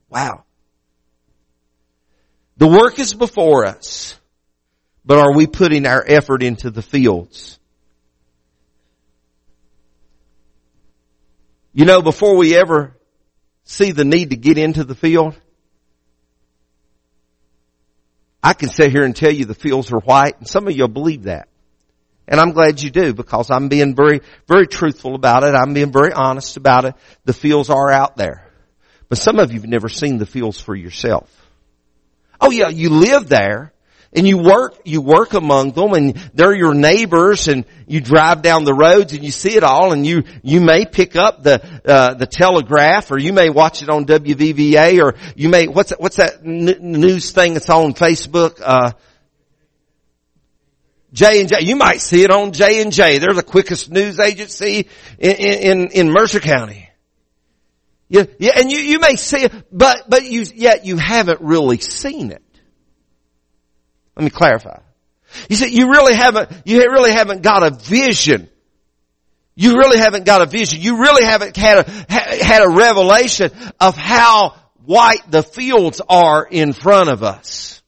Wow. 0.09 0.43
The 2.57 2.67
work 2.67 2.99
is 2.99 3.13
before 3.13 3.65
us. 3.65 4.19
But 5.05 5.17
are 5.17 5.33
we 5.35 5.47
putting 5.47 5.85
our 5.85 6.03
effort 6.05 6.43
into 6.43 6.71
the 6.71 6.81
fields? 6.81 7.59
You 11.73 11.85
know, 11.85 12.01
before 12.01 12.37
we 12.37 12.55
ever 12.55 12.95
see 13.65 13.91
the 13.91 14.05
need 14.05 14.29
to 14.29 14.35
get 14.35 14.57
into 14.57 14.83
the 14.83 14.95
field, 14.95 15.35
I 18.41 18.53
can 18.53 18.69
sit 18.69 18.91
here 18.91 19.03
and 19.03 19.15
tell 19.15 19.31
you 19.31 19.45
the 19.45 19.55
fields 19.55 19.91
are 19.91 19.99
white, 19.99 20.37
and 20.37 20.47
some 20.47 20.67
of 20.67 20.75
you 20.75 20.87
believe 20.87 21.23
that. 21.23 21.47
And 22.27 22.39
I'm 22.39 22.51
glad 22.51 22.81
you 22.81 22.89
do 22.89 23.13
because 23.13 23.49
I'm 23.51 23.67
being 23.67 23.95
very, 23.95 24.21
very 24.47 24.67
truthful 24.67 25.15
about 25.15 25.43
it. 25.43 25.55
I'm 25.55 25.73
being 25.73 25.91
very 25.91 26.13
honest 26.13 26.55
about 26.55 26.85
it. 26.85 26.95
The 27.25 27.33
fields 27.33 27.69
are 27.69 27.91
out 27.91 28.15
there. 28.15 28.49
But 29.09 29.17
some 29.17 29.39
of 29.39 29.51
you 29.51 29.59
have 29.59 29.69
never 29.69 29.89
seen 29.89 30.17
the 30.17 30.25
fields 30.25 30.59
for 30.59 30.75
yourself. 30.75 31.29
Oh 32.39 32.51
yeah, 32.51 32.69
you 32.69 32.89
live 32.89 33.27
there, 33.27 33.72
and 34.15 34.27
you 34.27 34.37
work, 34.37 34.79
you 34.85 35.01
work 35.01 35.33
among 35.33 35.71
them 35.71 35.93
and 35.93 36.15
they're 36.33 36.55
your 36.55 36.73
neighbors 36.73 37.47
and 37.47 37.65
you 37.87 37.99
drive 37.99 38.41
down 38.41 38.63
the 38.63 38.73
roads 38.73 39.13
and 39.13 39.23
you 39.23 39.31
see 39.31 39.55
it 39.55 39.63
all 39.63 39.91
and 39.91 40.05
you, 40.05 40.23
you 40.43 40.61
may 40.61 40.85
pick 40.85 41.15
up 41.15 41.43
the, 41.43 41.61
uh, 41.85 42.13
the 42.13 42.27
telegraph 42.27 43.11
or 43.11 43.17
you 43.17 43.33
may 43.33 43.49
watch 43.49 43.81
it 43.81 43.89
on 43.89 44.05
WVVA 44.05 45.01
or 45.01 45.15
you 45.35 45.49
may, 45.49 45.67
what's 45.67 45.89
that, 45.89 45.99
what's 45.99 46.17
that 46.17 46.41
n- 46.45 46.77
news 46.79 47.31
thing 47.31 47.55
that's 47.55 47.69
on 47.69 47.93
Facebook? 47.93 48.61
Uh, 48.63 48.91
J 51.11 51.41
and 51.41 51.49
J. 51.49 51.61
You 51.61 51.75
might 51.75 52.01
see 52.01 52.23
it 52.23 52.31
on 52.31 52.53
J 52.53 52.81
and 52.81 52.91
J. 52.91 53.19
They're 53.19 53.33
the 53.33 53.43
quickest 53.43 53.89
news 53.89 54.19
agency 54.19 54.89
in, 55.19 55.31
in, 55.31 55.87
in 55.91 56.11
Mercer 56.11 56.39
County. 56.39 56.89
Yeah, 58.09 58.25
yeah, 58.37 58.51
and 58.57 58.71
you, 58.71 58.77
you 58.77 58.99
may 58.99 59.15
see 59.15 59.45
it, 59.45 59.53
but, 59.71 60.07
but 60.07 60.23
you, 60.25 60.45
yet 60.53 60.85
you 60.85 60.97
haven't 60.97 61.41
really 61.41 61.77
seen 61.77 62.31
it. 62.31 62.42
Let 64.15 64.23
me 64.23 64.29
clarify. 64.29 64.79
You 65.49 65.55
see, 65.55 65.75
you 65.75 65.89
really 65.89 66.13
haven't, 66.13 66.49
you 66.65 66.79
really 66.79 67.11
haven't 67.11 67.41
got 67.41 67.63
a 67.63 67.71
vision. 67.71 68.49
You 69.55 69.77
really 69.77 69.97
haven't 69.97 70.25
got 70.25 70.41
a 70.41 70.45
vision. 70.45 70.81
You 70.81 70.97
really 70.97 71.23
haven't 71.23 71.55
had 71.55 71.87
a, 71.87 71.91
had 72.11 72.63
a 72.63 72.69
revelation 72.69 73.51
of 73.79 73.95
how 73.95 74.55
white 74.85 75.29
the 75.29 75.43
fields 75.43 76.01
are 76.07 76.45
in 76.49 76.73
front 76.73 77.09
of 77.09 77.23
us. 77.23 77.81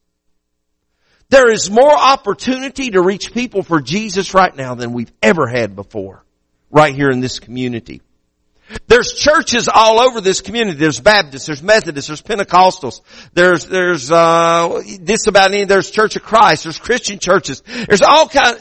There 1.29 1.51
is 1.51 1.71
more 1.71 1.91
opportunity 1.91 2.91
to 2.91 3.01
reach 3.01 3.33
people 3.33 3.63
for 3.63 3.81
Jesus 3.81 4.33
right 4.33 4.55
now 4.55 4.75
than 4.75 4.93
we've 4.93 5.11
ever 5.21 5.47
had 5.47 5.75
before. 5.75 6.23
Right 6.69 6.93
here 6.93 7.09
in 7.09 7.19
this 7.19 7.39
community. 7.39 8.01
There's 8.87 9.13
churches 9.13 9.67
all 9.71 9.99
over 9.99 10.21
this 10.21 10.41
community. 10.41 10.77
There's 10.77 10.99
Baptists, 10.99 11.45
there's 11.45 11.61
Methodists, 11.61 12.07
there's 12.07 12.21
Pentecostals, 12.21 13.01
there's, 13.33 13.65
there's, 13.65 14.11
uh, 14.11 14.81
just 15.03 15.27
about 15.27 15.53
any, 15.53 15.65
there's 15.65 15.91
Church 15.91 16.15
of 16.15 16.23
Christ, 16.23 16.63
there's 16.63 16.79
Christian 16.79 17.19
churches. 17.19 17.61
There's 17.61 18.01
all 18.01 18.27
kind, 18.27 18.57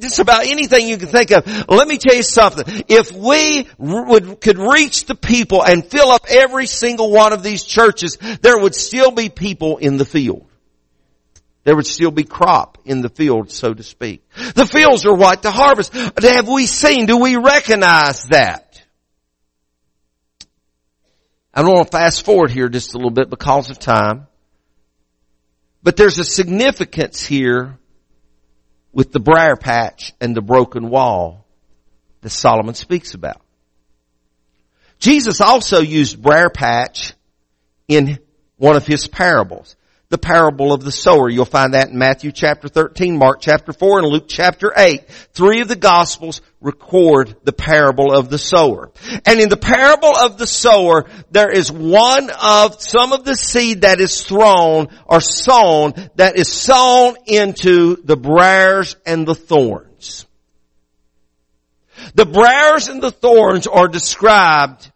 just 0.00 0.20
about 0.20 0.46
anything 0.46 0.88
you 0.88 0.98
can 0.98 1.08
think 1.08 1.32
of. 1.32 1.46
Let 1.68 1.88
me 1.88 1.98
tell 1.98 2.14
you 2.14 2.22
something. 2.22 2.84
If 2.88 3.12
we 3.12 3.66
would, 3.78 4.40
could 4.40 4.58
reach 4.58 5.06
the 5.06 5.16
people 5.16 5.64
and 5.64 5.84
fill 5.84 6.10
up 6.10 6.26
every 6.28 6.66
single 6.66 7.10
one 7.10 7.32
of 7.32 7.42
these 7.42 7.64
churches, 7.64 8.18
there 8.42 8.58
would 8.58 8.74
still 8.74 9.10
be 9.10 9.30
people 9.30 9.78
in 9.78 9.96
the 9.96 10.04
field. 10.04 10.46
There 11.64 11.76
would 11.76 11.86
still 11.86 12.10
be 12.10 12.24
crop 12.24 12.78
in 12.84 13.02
the 13.02 13.10
field, 13.10 13.50
so 13.50 13.74
to 13.74 13.82
speak. 13.82 14.26
The 14.54 14.64
fields 14.64 15.04
are 15.04 15.14
white 15.14 15.42
to 15.42 15.50
harvest. 15.50 15.92
Have 15.92 16.48
we 16.48 16.66
seen, 16.66 17.06
do 17.06 17.18
we 17.18 17.36
recognize 17.36 18.24
that? 18.30 18.69
I 21.52 21.62
don't 21.62 21.72
want 21.72 21.90
to 21.90 21.96
fast 21.96 22.24
forward 22.24 22.50
here 22.50 22.68
just 22.68 22.94
a 22.94 22.96
little 22.96 23.10
bit 23.10 23.28
because 23.28 23.70
of 23.70 23.78
time. 23.78 24.26
But 25.82 25.96
there's 25.96 26.18
a 26.18 26.24
significance 26.24 27.24
here 27.24 27.78
with 28.92 29.12
the 29.12 29.20
briar 29.20 29.56
patch 29.56 30.12
and 30.20 30.36
the 30.36 30.42
broken 30.42 30.90
wall 30.90 31.46
that 32.20 32.30
Solomon 32.30 32.74
speaks 32.74 33.14
about. 33.14 33.40
Jesus 34.98 35.40
also 35.40 35.80
used 35.80 36.20
briar 36.20 36.50
patch 36.50 37.14
in 37.88 38.18
one 38.56 38.76
of 38.76 38.86
his 38.86 39.08
parables. 39.08 39.74
The 40.10 40.18
parable 40.18 40.72
of 40.72 40.84
the 40.84 40.92
sower. 40.92 41.30
You'll 41.30 41.44
find 41.44 41.74
that 41.74 41.88
in 41.88 41.98
Matthew 41.98 42.32
chapter 42.32 42.68
13, 42.68 43.16
Mark 43.16 43.40
chapter 43.40 43.72
4, 43.72 44.00
and 44.00 44.08
Luke 44.08 44.26
chapter 44.28 44.72
8. 44.76 45.08
Three 45.32 45.60
of 45.60 45.68
the 45.68 45.76
gospels 45.76 46.42
record 46.60 47.36
the 47.44 47.52
parable 47.52 48.12
of 48.12 48.28
the 48.28 48.36
sower. 48.36 48.90
And 49.24 49.40
in 49.40 49.48
the 49.48 49.56
parable 49.56 50.14
of 50.14 50.36
the 50.36 50.48
sower, 50.48 51.08
there 51.30 51.50
is 51.50 51.70
one 51.70 52.28
of 52.30 52.82
some 52.82 53.12
of 53.12 53.24
the 53.24 53.36
seed 53.36 53.82
that 53.82 54.00
is 54.00 54.22
thrown 54.22 54.88
or 55.06 55.20
sown 55.20 55.94
that 56.16 56.36
is 56.36 56.52
sown 56.52 57.16
into 57.26 57.96
the 58.02 58.16
briars 58.16 58.96
and 59.06 59.26
the 59.26 59.36
thorns. 59.36 60.26
The 62.14 62.26
briars 62.26 62.88
and 62.88 63.00
the 63.00 63.12
thorns 63.12 63.68
are 63.68 63.86
described 63.86 64.90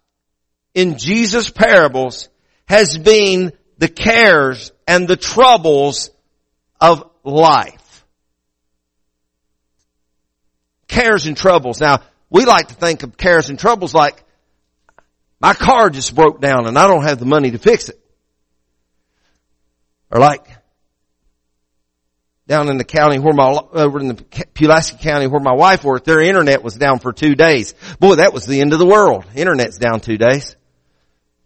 in 0.75 0.99
Jesus' 0.99 1.50
parables 1.50 2.28
has 2.66 2.99
been 2.99 3.52
the 3.78 3.88
cares 3.88 4.73
and 4.87 5.09
the 5.09 5.17
troubles 5.17 6.11
of 6.81 7.09
life. 7.25 8.05
Cares 10.88 11.26
and 11.26 11.37
troubles. 11.37 11.81
Now, 11.81 12.03
we 12.31 12.45
like 12.45 12.69
to 12.69 12.75
think 12.75 13.03
of 13.03 13.17
cares 13.17 13.49
and 13.49 13.59
troubles 13.59 13.95
like, 13.95 14.23
my 15.41 15.55
car 15.55 15.91
just 15.91 16.14
broke 16.14 16.41
down 16.41 16.67
and 16.67 16.79
I 16.79 16.87
don't 16.87 17.05
have 17.05 17.19
the 17.19 17.26
money 17.26 17.50
to 17.50 17.59
fix 17.59 17.88
it. 17.88 18.00
Or 20.11 20.21
like, 20.21 20.47
down 22.47 22.69
in 22.69 22.76
the 22.76 22.85
county 22.85 23.19
where 23.19 23.33
my, 23.33 23.59
over 23.73 23.99
in 24.00 24.09
the 24.09 24.47
Pulaski 24.55 24.99
County 24.99 25.26
where 25.26 25.41
my 25.41 25.55
wife 25.55 25.83
worked, 25.83 26.05
their 26.05 26.21
internet 26.21 26.62
was 26.62 26.75
down 26.75 26.99
for 26.99 27.12
two 27.12 27.35
days. 27.35 27.75
Boy, 27.99 28.17
that 28.17 28.33
was 28.33 28.47
the 28.47 28.61
end 28.61 28.73
of 28.73 28.79
the 28.79 28.87
world. 28.87 29.25
Internet's 29.35 29.79
down 29.79 30.00
two 30.00 30.19
days. 30.19 30.57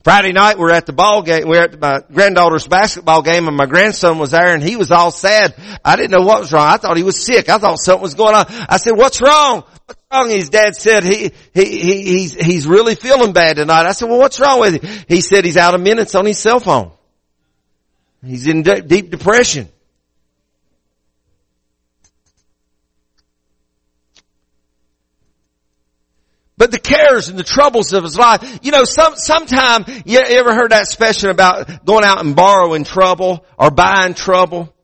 Friday 0.08 0.32
night 0.32 0.56
we 0.56 0.62
were 0.62 0.70
at 0.70 0.86
the 0.86 0.94
ball 0.94 1.20
game, 1.20 1.46
we 1.46 1.58
were 1.58 1.64
at 1.64 1.78
my 1.78 2.00
granddaughter's 2.10 2.66
basketball 2.66 3.20
game 3.20 3.46
and 3.46 3.54
my 3.54 3.66
grandson 3.66 4.16
was 4.16 4.30
there 4.30 4.54
and 4.54 4.62
he 4.62 4.74
was 4.74 4.90
all 4.90 5.10
sad. 5.10 5.54
I 5.84 5.96
didn't 5.96 6.12
know 6.12 6.24
what 6.24 6.40
was 6.40 6.50
wrong. 6.50 6.66
I 6.66 6.78
thought 6.78 6.96
he 6.96 7.02
was 7.02 7.22
sick. 7.22 7.50
I 7.50 7.58
thought 7.58 7.78
something 7.78 8.00
was 8.00 8.14
going 8.14 8.34
on. 8.34 8.46
I 8.48 8.78
said, 8.78 8.92
what's 8.92 9.20
wrong? 9.20 9.64
What's 9.84 10.00
wrong? 10.10 10.30
His 10.30 10.48
dad 10.48 10.76
said 10.76 11.04
he, 11.04 11.32
he, 11.52 11.64
he, 11.66 12.02
he's, 12.04 12.32
he's 12.32 12.66
really 12.66 12.94
feeling 12.94 13.34
bad 13.34 13.56
tonight. 13.56 13.84
I 13.84 13.92
said, 13.92 14.08
well 14.08 14.18
what's 14.18 14.40
wrong 14.40 14.60
with 14.60 14.82
him? 14.82 15.04
He 15.08 15.20
said 15.20 15.44
he's 15.44 15.58
out 15.58 15.74
of 15.74 15.82
minutes 15.82 16.14
on 16.14 16.24
his 16.24 16.38
cell 16.38 16.58
phone. 16.58 16.90
He's 18.24 18.46
in 18.46 18.62
de- 18.62 18.80
deep 18.80 19.10
depression. 19.10 19.68
But 26.58 26.72
the 26.72 26.80
cares 26.80 27.28
and 27.28 27.38
the 27.38 27.44
troubles 27.44 27.92
of 27.92 28.02
his 28.02 28.18
life, 28.18 28.58
you 28.62 28.72
know, 28.72 28.82
some, 28.82 29.14
sometime, 29.14 29.84
you 30.04 30.18
ever 30.18 30.52
heard 30.52 30.72
that 30.72 30.82
expression 30.82 31.30
about 31.30 31.84
going 31.84 32.04
out 32.04 32.20
and 32.20 32.34
borrowing 32.34 32.82
trouble 32.82 33.46
or 33.56 33.70
buying 33.70 34.14
trouble? 34.14 34.74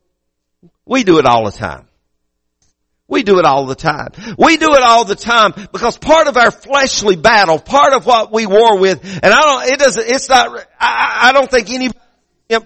We 0.85 1.03
do 1.03 1.19
it 1.19 1.25
all 1.25 1.45
the 1.45 1.51
time. 1.51 1.87
We 3.07 3.23
do 3.23 3.39
it 3.39 3.45
all 3.45 3.65
the 3.65 3.75
time. 3.75 4.13
We 4.37 4.57
do 4.57 4.73
it 4.73 4.81
all 4.81 5.03
the 5.03 5.15
time 5.15 5.53
because 5.71 5.97
part 5.97 6.27
of 6.27 6.37
our 6.37 6.49
fleshly 6.49 7.17
battle, 7.17 7.59
part 7.59 7.93
of 7.93 8.05
what 8.05 8.31
we 8.31 8.45
war 8.45 8.79
with, 8.79 9.03
and 9.03 9.31
I 9.33 9.41
don't, 9.41 9.73
it 9.73 9.79
doesn't, 9.79 10.07
it's 10.07 10.29
not, 10.29 10.57
I, 10.79 11.29
I 11.29 11.31
don't 11.33 11.51
think 11.51 11.69
anybody 11.69 11.99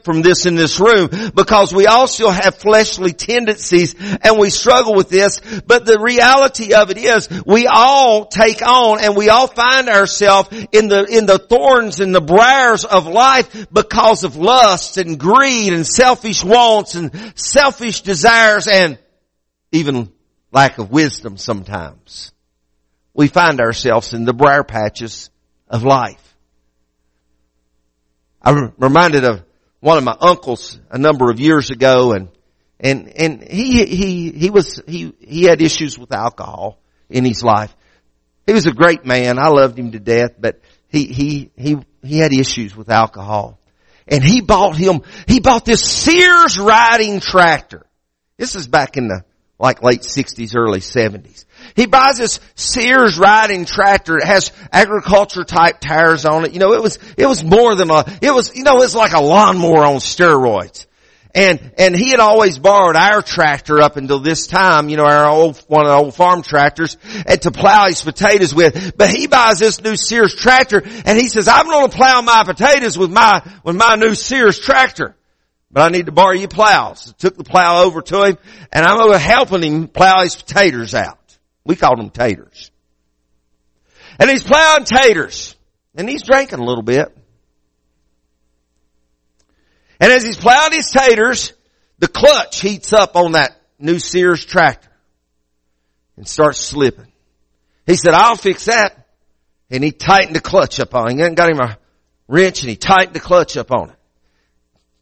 from 0.04 0.22
this 0.22 0.46
in 0.46 0.56
this 0.56 0.78
room 0.80 1.10
because 1.34 1.74
we 1.74 1.88
also 1.88 2.30
have 2.30 2.56
fleshly 2.56 3.14
tendencies 3.14 3.96
and 4.22 4.38
we 4.38 4.50
struggle 4.50 4.94
with 4.94 5.10
this. 5.10 5.40
But 5.66 5.86
the 5.86 6.00
reality 6.00 6.74
of 6.74 6.92
it 6.92 6.98
is 6.98 7.30
we 7.46 7.66
all 7.66 8.26
take 8.26 8.62
on 8.62 9.02
and 9.02 9.16
we 9.16 9.30
all 9.30 9.48
find 9.48 9.88
ourselves 9.88 10.50
in 10.74 10.90
the, 10.90 11.06
in 11.06 11.26
the 11.26 11.40
thorns 11.40 12.02
and 12.02 12.14
the 12.14 12.20
briars 12.20 12.84
of 12.84 13.08
life 13.08 13.68
because 13.72 14.26
of 14.26 14.36
lust 14.36 14.98
and 14.98 15.18
greed 15.18 15.72
and 15.72 15.88
selfish 15.88 16.44
wants 16.44 16.96
and 16.96 17.34
selfish 17.36 18.02
desires 18.02 18.68
and 18.68 19.00
even 19.72 20.12
lack 20.52 20.78
of 20.78 20.92
wisdom 20.92 21.38
sometimes. 21.38 22.34
We 23.14 23.30
find 23.30 23.62
ourselves 23.62 24.14
in 24.14 24.26
the 24.26 24.34
briar 24.34 24.66
patches 24.66 25.30
of 25.70 25.84
life. 25.84 26.26
I'm 28.42 28.74
reminded 28.78 29.24
of 29.24 29.44
one 29.80 29.98
of 29.98 30.04
my 30.04 30.16
uncles 30.20 30.80
a 30.90 30.98
number 30.98 31.30
of 31.32 31.40
years 31.40 31.70
ago 31.70 32.14
and, 32.14 32.30
and, 32.80 33.08
and 33.10 33.44
he, 33.44 33.86
he, 33.86 34.32
he 34.32 34.50
was, 34.50 34.82
he, 34.88 35.14
he 35.20 35.44
had 35.44 35.62
issues 35.62 35.98
with 35.98 36.14
alcohol 36.14 36.80
in 37.10 37.26
his 37.26 37.44
life. 37.44 37.76
He 38.46 38.54
was 38.54 38.66
a 38.66 38.72
great 38.72 39.06
man. 39.06 39.38
I 39.38 39.50
loved 39.50 39.78
him 39.78 39.92
to 39.92 40.00
death, 40.00 40.32
but 40.40 40.62
he, 40.88 41.06
he, 41.06 41.52
he, 41.56 41.78
he 42.02 42.18
had 42.20 42.34
issues 42.34 42.76
with 42.76 42.90
alcohol. 42.90 43.60
And 44.08 44.24
he 44.24 44.42
bought 44.42 44.76
him, 44.76 45.02
he 45.28 45.40
bought 45.40 45.66
this 45.66 45.84
Sears 45.84 46.58
riding 46.58 47.20
tractor. 47.20 47.86
This 48.38 48.56
is 48.56 48.68
back 48.68 48.98
in 48.98 49.08
the, 49.08 49.24
like 49.60 49.84
late 49.84 50.02
60s, 50.02 50.56
early 50.56 50.80
70s. 50.80 51.46
He 51.76 51.86
buys 51.86 52.18
this 52.18 52.40
Sears 52.56 53.20
riding 53.20 53.66
tractor. 53.66 54.18
It 54.18 54.26
has 54.26 54.52
agriculture 54.72 55.44
type 55.44 55.80
tires 55.82 56.26
on 56.26 56.46
it. 56.46 56.54
You 56.54 56.60
know, 56.60 56.74
it 56.74 56.82
was, 56.82 56.98
it 57.18 57.26
was 57.26 57.44
more 57.44 57.76
than 57.76 57.92
a, 57.92 58.06
it 58.22 58.34
was, 58.34 58.56
you 58.56 58.64
know, 58.64 58.78
it 58.78 58.80
was 58.80 58.96
like 58.96 59.12
a 59.12 59.22
lawnmower 59.22 59.86
on 59.86 59.96
steroids. 59.98 60.86
And, 61.36 61.74
and 61.78 61.96
he 61.96 62.10
had 62.10 62.20
always 62.20 62.58
borrowed 62.58 62.96
our 62.96 63.22
tractor 63.22 63.80
up 63.82 63.98
until 63.98 64.20
this 64.20 64.48
time, 64.48 64.90
you 64.90 64.98
know, 64.98 65.06
our 65.06 65.30
old, 65.30 65.64
one 65.68 65.86
of 65.86 65.92
the 65.92 65.96
old 65.96 66.16
farm 66.16 66.42
tractors, 66.42 66.98
and 67.28 67.40
to 67.44 67.52
plow 67.52 67.86
his 67.86 68.02
potatoes 68.02 68.56
with. 68.56 68.98
But 68.98 69.12
he 69.12 69.28
buys 69.28 69.60
this 69.60 69.80
new 69.80 69.96
Sears 69.96 70.34
tractor, 70.34 70.82
and 71.06 71.20
he 71.20 71.28
says, 71.28 71.48
I'm 71.48 71.68
gonna 71.68 71.90
plow 71.90 72.22
my 72.22 72.44
potatoes 72.44 72.98
with 72.98 73.12
my, 73.12 73.44
with 73.64 73.76
my 73.76 73.96
new 73.96 74.16
Sears 74.16 74.58
tractor. 74.60 75.16
But 75.72 75.82
I 75.82 75.90
need 75.90 76.08
to 76.08 76.12
borrow 76.12 76.34
your 76.34 76.48
plows. 76.48 77.14
Took 77.20 77.38
the 77.38 77.44
plow 77.44 77.84
over 77.84 78.02
to 78.02 78.24
him, 78.24 78.38
and 78.72 78.86
I'm 78.86 79.00
over 79.00 79.18
helping 79.18 79.62
him 79.62 79.88
plow 79.88 80.24
his 80.24 80.36
taters 80.36 80.96
out. 80.96 81.18
We 81.64 81.76
called 81.76 82.00
them 82.00 82.10
taters. 82.10 82.72
And 84.20 84.30
he's 84.30 84.44
plowing 84.44 84.86
taters. 84.86 85.56
And 85.96 86.10
he's 86.10 86.24
drinking 86.24 86.60
a 86.60 86.64
little 86.64 86.84
bit. 86.84 87.16
And 90.00 90.12
as 90.12 90.24
he's 90.24 90.38
plowing 90.38 90.74
his 90.74 90.90
taters, 90.90 91.54
the 92.00 92.08
clutch 92.08 92.62
heats 92.62 92.94
up 92.94 93.16
on 93.16 93.34
that 93.34 93.60
new 93.78 94.00
Sears 94.00 94.46
tractor 94.46 94.90
and 96.16 96.28
starts 96.28 96.60
slipping. 96.60 97.12
He 97.86 97.96
said, 97.96 98.14
I'll 98.14 98.36
fix 98.36 98.66
that. 98.66 99.08
And 99.70 99.84
he 99.84 99.92
tightened 99.92 100.36
the 100.36 100.42
clutch 100.42 100.80
up 100.80 100.96
on 100.96 101.12
it. 101.12 101.30
He 101.30 101.36
got 101.36 101.50
him 101.50 101.60
a 101.60 101.78
wrench 102.28 102.62
and 102.62 102.70
he 102.70 102.76
tightened 102.76 103.16
the 103.16 103.20
clutch 103.20 103.58
up 103.58 103.72
on 103.72 103.90
it. 103.90 103.99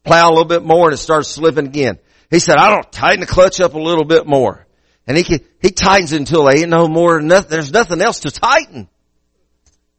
Plow 0.08 0.28
a 0.28 0.30
little 0.30 0.44
bit 0.44 0.64
more 0.64 0.86
and 0.86 0.94
it 0.94 0.98
starts 0.98 1.28
slipping 1.28 1.66
again. 1.66 1.98
He 2.30 2.40
said, 2.40 2.56
I 2.56 2.70
don't 2.70 2.90
tighten 2.90 3.20
the 3.20 3.26
clutch 3.26 3.60
up 3.60 3.74
a 3.74 3.78
little 3.78 4.04
bit 4.04 4.26
more. 4.26 4.66
And 5.06 5.16
he 5.16 5.24
can, 5.24 5.40
he 5.62 5.70
tightens 5.70 6.12
until 6.12 6.44
they 6.44 6.60
ain't 6.60 6.68
no 6.68 6.88
more, 6.88 7.20
nothing, 7.20 7.50
there's 7.50 7.72
nothing 7.72 8.02
else 8.02 8.20
to 8.20 8.30
tighten. 8.30 8.88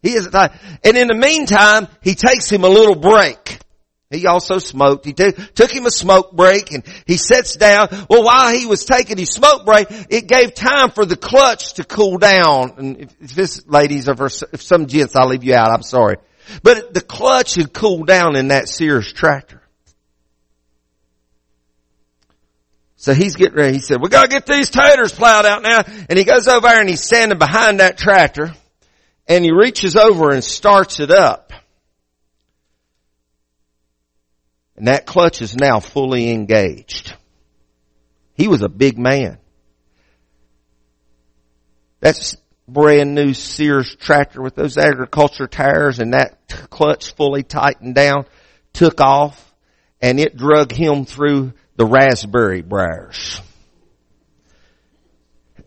He 0.02 0.14
isn't 0.14 0.32
tight. 0.32 0.52
And 0.84 0.96
in 0.96 1.08
the 1.08 1.16
meantime, 1.16 1.88
he 2.02 2.16
takes 2.16 2.50
him 2.50 2.64
a 2.64 2.70
little 2.70 2.96
break. 2.96 3.60
He 4.12 4.26
also 4.26 4.58
smoked. 4.58 5.06
He 5.06 5.14
t- 5.14 5.34
took 5.54 5.72
him 5.72 5.86
a 5.86 5.92
smoke 5.92 6.32
break 6.32 6.72
and 6.72 6.84
he 7.06 7.18
sits 7.18 7.56
down. 7.56 7.90
Well, 8.10 8.24
while 8.24 8.52
he 8.52 8.66
was 8.66 8.86
taking 8.86 9.18
his 9.18 9.30
smoke 9.30 9.66
break, 9.66 9.88
it 10.10 10.28
gave 10.28 10.56
time 10.56 10.90
for 10.90 11.06
the 11.06 11.16
clutch 11.16 11.74
to 11.74 11.84
cool 11.84 12.18
down. 12.18 12.74
And 12.78 13.02
if, 13.02 13.22
if 13.22 13.36
this 13.36 13.68
ladies 13.68 14.10
or 14.10 14.26
if 14.26 14.64
some 14.64 14.88
gents, 14.88 15.16
I'll 15.16 15.28
leave 15.28 15.44
you 15.44 15.54
out. 15.54 15.70
I'm 15.72 15.84
sorry. 15.84 16.18
But 16.64 16.94
the 16.94 17.02
clutch 17.02 17.56
had 17.56 17.72
cooled 17.72 18.08
down 18.08 18.36
in 18.36 18.48
that 18.48 18.68
Sears 18.68 19.14
tractor. 19.14 19.59
So 23.00 23.14
he's 23.14 23.38
getting 23.38 23.56
ready. 23.56 23.76
He 23.76 23.80
said, 23.80 24.02
we 24.02 24.10
gotta 24.10 24.28
get 24.28 24.46
these 24.46 24.70
taters 24.70 25.14
plowed 25.14 25.46
out 25.46 25.64
now. 25.64 25.84
And 26.10 26.20
he 26.20 26.26
goes 26.26 26.50
over 26.50 26.68
there 26.68 26.82
and 26.82 26.90
he's 26.90 27.02
standing 27.02 27.38
behind 27.38 27.80
that 27.80 27.98
tractor 27.98 28.54
and 29.26 29.46
he 29.46 29.52
reaches 29.54 29.96
over 29.96 30.32
and 30.32 30.44
starts 30.44 31.00
it 31.00 31.10
up. 31.10 31.54
And 34.76 34.88
that 34.88 35.06
clutch 35.06 35.42
is 35.42 35.56
now 35.56 35.80
fully 35.80 36.30
engaged. 36.32 37.16
He 38.34 38.50
was 38.50 38.64
a 38.64 38.70
big 38.70 38.98
man. 38.98 39.38
That's 42.02 42.36
brand 42.68 43.16
new 43.16 43.34
Sears 43.34 43.96
tractor 43.96 44.42
with 44.42 44.56
those 44.56 44.78
agriculture 44.78 45.48
tires 45.48 46.00
and 46.00 46.14
that 46.14 46.38
clutch 46.70 47.16
fully 47.16 47.44
tightened 47.44 47.96
down, 47.96 48.26
took 48.74 49.00
off, 49.00 49.54
and 50.02 50.20
it 50.20 50.36
drug 50.36 50.74
him 50.74 51.06
through 51.06 51.54
the 51.80 51.86
raspberry 51.86 52.62
briars. 52.62 53.42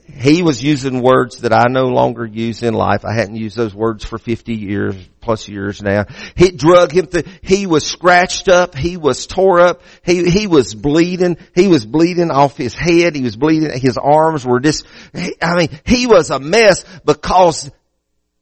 He 0.07 0.43
was 0.43 0.63
using 0.63 1.01
words 1.01 1.39
that 1.39 1.55
I 1.55 1.69
no 1.71 1.85
longer 1.85 2.27
use 2.27 2.63
in 2.63 2.75
life. 2.75 3.07
I 3.07 3.15
hadn't 3.15 3.37
used 3.37 3.57
those 3.57 3.75
words 3.75 4.05
for 4.05 4.19
50 4.19 4.53
years, 4.55 4.95
plus 5.23 5.49
years 5.49 5.81
now. 5.81 6.05
He 6.37 6.51
drug 6.51 6.93
him 6.93 7.07
through, 7.07 7.23
he 7.41 7.67
was 7.67 7.87
scratched 7.87 8.51
up, 8.51 8.75
he 8.75 8.99
was 8.99 9.27
tore 9.27 9.61
up, 9.61 9.81
he, 10.05 10.29
he 10.29 10.47
was 10.47 10.75
bleeding, 10.75 11.39
he 11.55 11.67
was 11.67 11.87
bleeding 11.87 12.31
off 12.31 12.59
his 12.59 12.75
head, 12.75 13.17
he 13.17 13.23
was 13.23 13.37
bleeding, 13.37 13.71
his 13.81 13.97
arms 13.97 14.45
were 14.45 14.61
just, 14.61 14.87
I 15.15 15.55
mean, 15.57 15.81
he 15.87 16.07
was 16.07 16.29
a 16.29 16.39
mess 16.39 16.85
because 17.07 17.71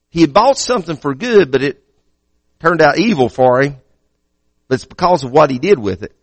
he 0.08 0.22
had 0.22 0.32
bought 0.32 0.58
something 0.58 0.96
for 0.96 1.14
good, 1.14 1.52
but 1.52 1.62
it 1.62 1.84
turned 2.58 2.82
out 2.82 2.98
evil 2.98 3.28
for 3.28 3.62
him. 3.62 3.76
But 4.66 4.74
it's 4.74 4.86
because 4.86 5.22
of 5.22 5.30
what 5.30 5.50
he 5.50 5.60
did 5.60 5.78
with 5.78 6.02
it. 6.02 6.16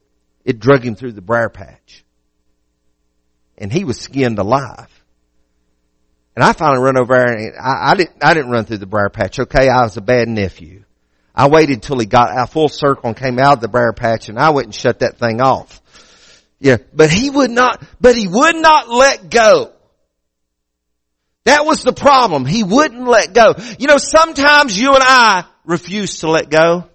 It 0.47 0.59
drug 0.59 0.83
him 0.83 0.95
through 0.95 1.11
the 1.11 1.21
briar 1.21 1.49
patch. 1.49 2.05
And 3.57 3.71
he 3.71 3.83
was 3.83 3.99
skinned 3.99 4.39
alive. 4.39 4.89
And 6.35 6.43
I 6.43 6.53
finally 6.53 6.81
run 6.81 6.97
over 6.97 7.13
there 7.13 7.33
and 7.33 7.53
I, 7.59 7.91
I 7.91 7.95
didn't, 7.95 8.23
I 8.23 8.33
didn't 8.33 8.51
run 8.51 8.63
through 8.63 8.77
the 8.77 8.85
briar 8.85 9.09
patch. 9.09 9.39
Okay. 9.39 9.67
I 9.67 9.81
was 9.81 9.97
a 9.97 10.01
bad 10.01 10.29
nephew. 10.29 10.85
I 11.35 11.49
waited 11.49 11.83
till 11.83 11.99
he 11.99 12.05
got 12.05 12.29
a 12.31 12.47
full 12.47 12.69
circle 12.69 13.09
and 13.09 13.17
came 13.17 13.39
out 13.39 13.55
of 13.55 13.59
the 13.59 13.67
briar 13.67 13.91
patch 13.91 14.29
and 14.29 14.39
I 14.39 14.51
went 14.51 14.67
and 14.67 14.75
shut 14.75 14.99
that 14.99 15.17
thing 15.17 15.41
off. 15.41 15.81
Yeah. 16.59 16.77
But 16.93 17.09
he 17.09 17.29
would 17.29 17.51
not, 17.51 17.83
but 17.99 18.15
he 18.15 18.27
would 18.29 18.55
not 18.55 18.87
let 18.89 19.29
go. 19.29 19.73
That 21.43 21.65
was 21.65 21.83
the 21.83 21.93
problem. 21.93 22.45
He 22.45 22.63
wouldn't 22.63 23.05
let 23.05 23.33
go. 23.33 23.55
You 23.79 23.87
know, 23.87 23.97
sometimes 23.97 24.79
you 24.79 24.93
and 24.93 25.03
I 25.03 25.43
refuse 25.65 26.19
to 26.19 26.29
let 26.29 26.49
go. 26.49 26.87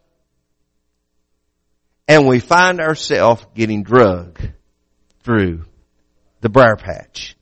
And 2.08 2.26
we 2.26 2.40
find 2.40 2.80
ourselves 2.80 3.44
getting 3.54 3.82
drugged 3.82 4.50
through 5.22 5.64
the 6.40 6.48
briar 6.48 6.76
patch. 6.76 7.36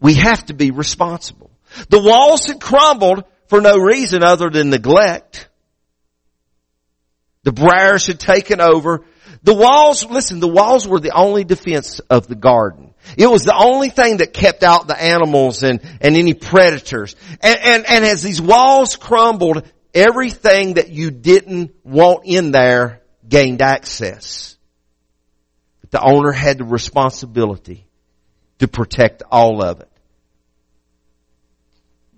We 0.00 0.14
have 0.14 0.46
to 0.46 0.54
be 0.54 0.70
responsible. 0.70 1.50
The 1.88 2.00
walls 2.00 2.46
had 2.46 2.60
crumbled 2.60 3.24
for 3.48 3.60
no 3.60 3.76
reason 3.76 4.22
other 4.22 4.50
than 4.50 4.70
neglect. 4.70 5.48
The 7.42 7.52
briars 7.52 8.06
had 8.06 8.20
taken 8.20 8.60
over. 8.60 9.04
The 9.42 9.54
walls, 9.54 10.04
listen, 10.04 10.40
the 10.40 10.48
walls 10.48 10.86
were 10.86 11.00
the 11.00 11.14
only 11.14 11.44
defense 11.44 12.00
of 12.10 12.26
the 12.26 12.34
garden. 12.34 12.94
It 13.16 13.28
was 13.28 13.44
the 13.44 13.56
only 13.56 13.88
thing 13.88 14.16
that 14.16 14.32
kept 14.32 14.64
out 14.64 14.88
the 14.88 15.00
animals 15.00 15.62
and, 15.62 15.80
and 16.00 16.16
any 16.16 16.34
predators. 16.34 17.14
And, 17.40 17.58
and, 17.60 17.86
and 17.88 18.04
as 18.04 18.22
these 18.22 18.40
walls 18.40 18.96
crumbled, 18.96 19.70
everything 19.96 20.74
that 20.74 20.90
you 20.90 21.10
didn't 21.10 21.74
want 21.82 22.26
in 22.26 22.52
there 22.52 23.00
gained 23.26 23.62
access. 23.62 24.56
But 25.80 25.90
the 25.90 26.04
owner 26.04 26.32
had 26.32 26.58
the 26.58 26.64
responsibility 26.64 27.86
to 28.58 28.68
protect 28.68 29.22
all 29.30 29.64
of 29.64 29.80
it. 29.80 29.90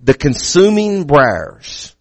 The 0.02 0.14
consuming 0.14 1.04
briars 1.04 1.94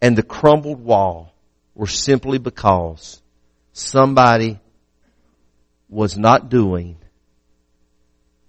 and 0.00 0.16
the 0.16 0.22
crumbled 0.22 0.80
wall 0.80 1.34
were 1.74 1.86
simply 1.86 2.38
because 2.38 3.20
somebody 3.72 4.58
was 5.88 6.16
not 6.16 6.48
doing 6.48 6.96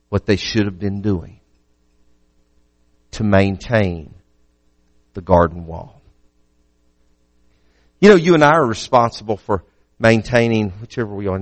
what 0.10 0.26
they 0.26 0.38
should 0.38 0.66
have 0.66 0.80
been 0.80 1.02
doing 1.02 1.40
to 3.12 3.24
maintain 3.24 4.14
the 5.14 5.22
garden 5.22 5.66
wall. 5.66 5.97
You 8.00 8.10
know, 8.10 8.16
you 8.16 8.34
and 8.36 8.44
I 8.44 8.54
are 8.54 8.66
responsible 8.66 9.38
for 9.38 9.64
maintaining 10.00 10.70
whichever 10.82 11.14
we 11.14 11.28
are. 11.28 11.40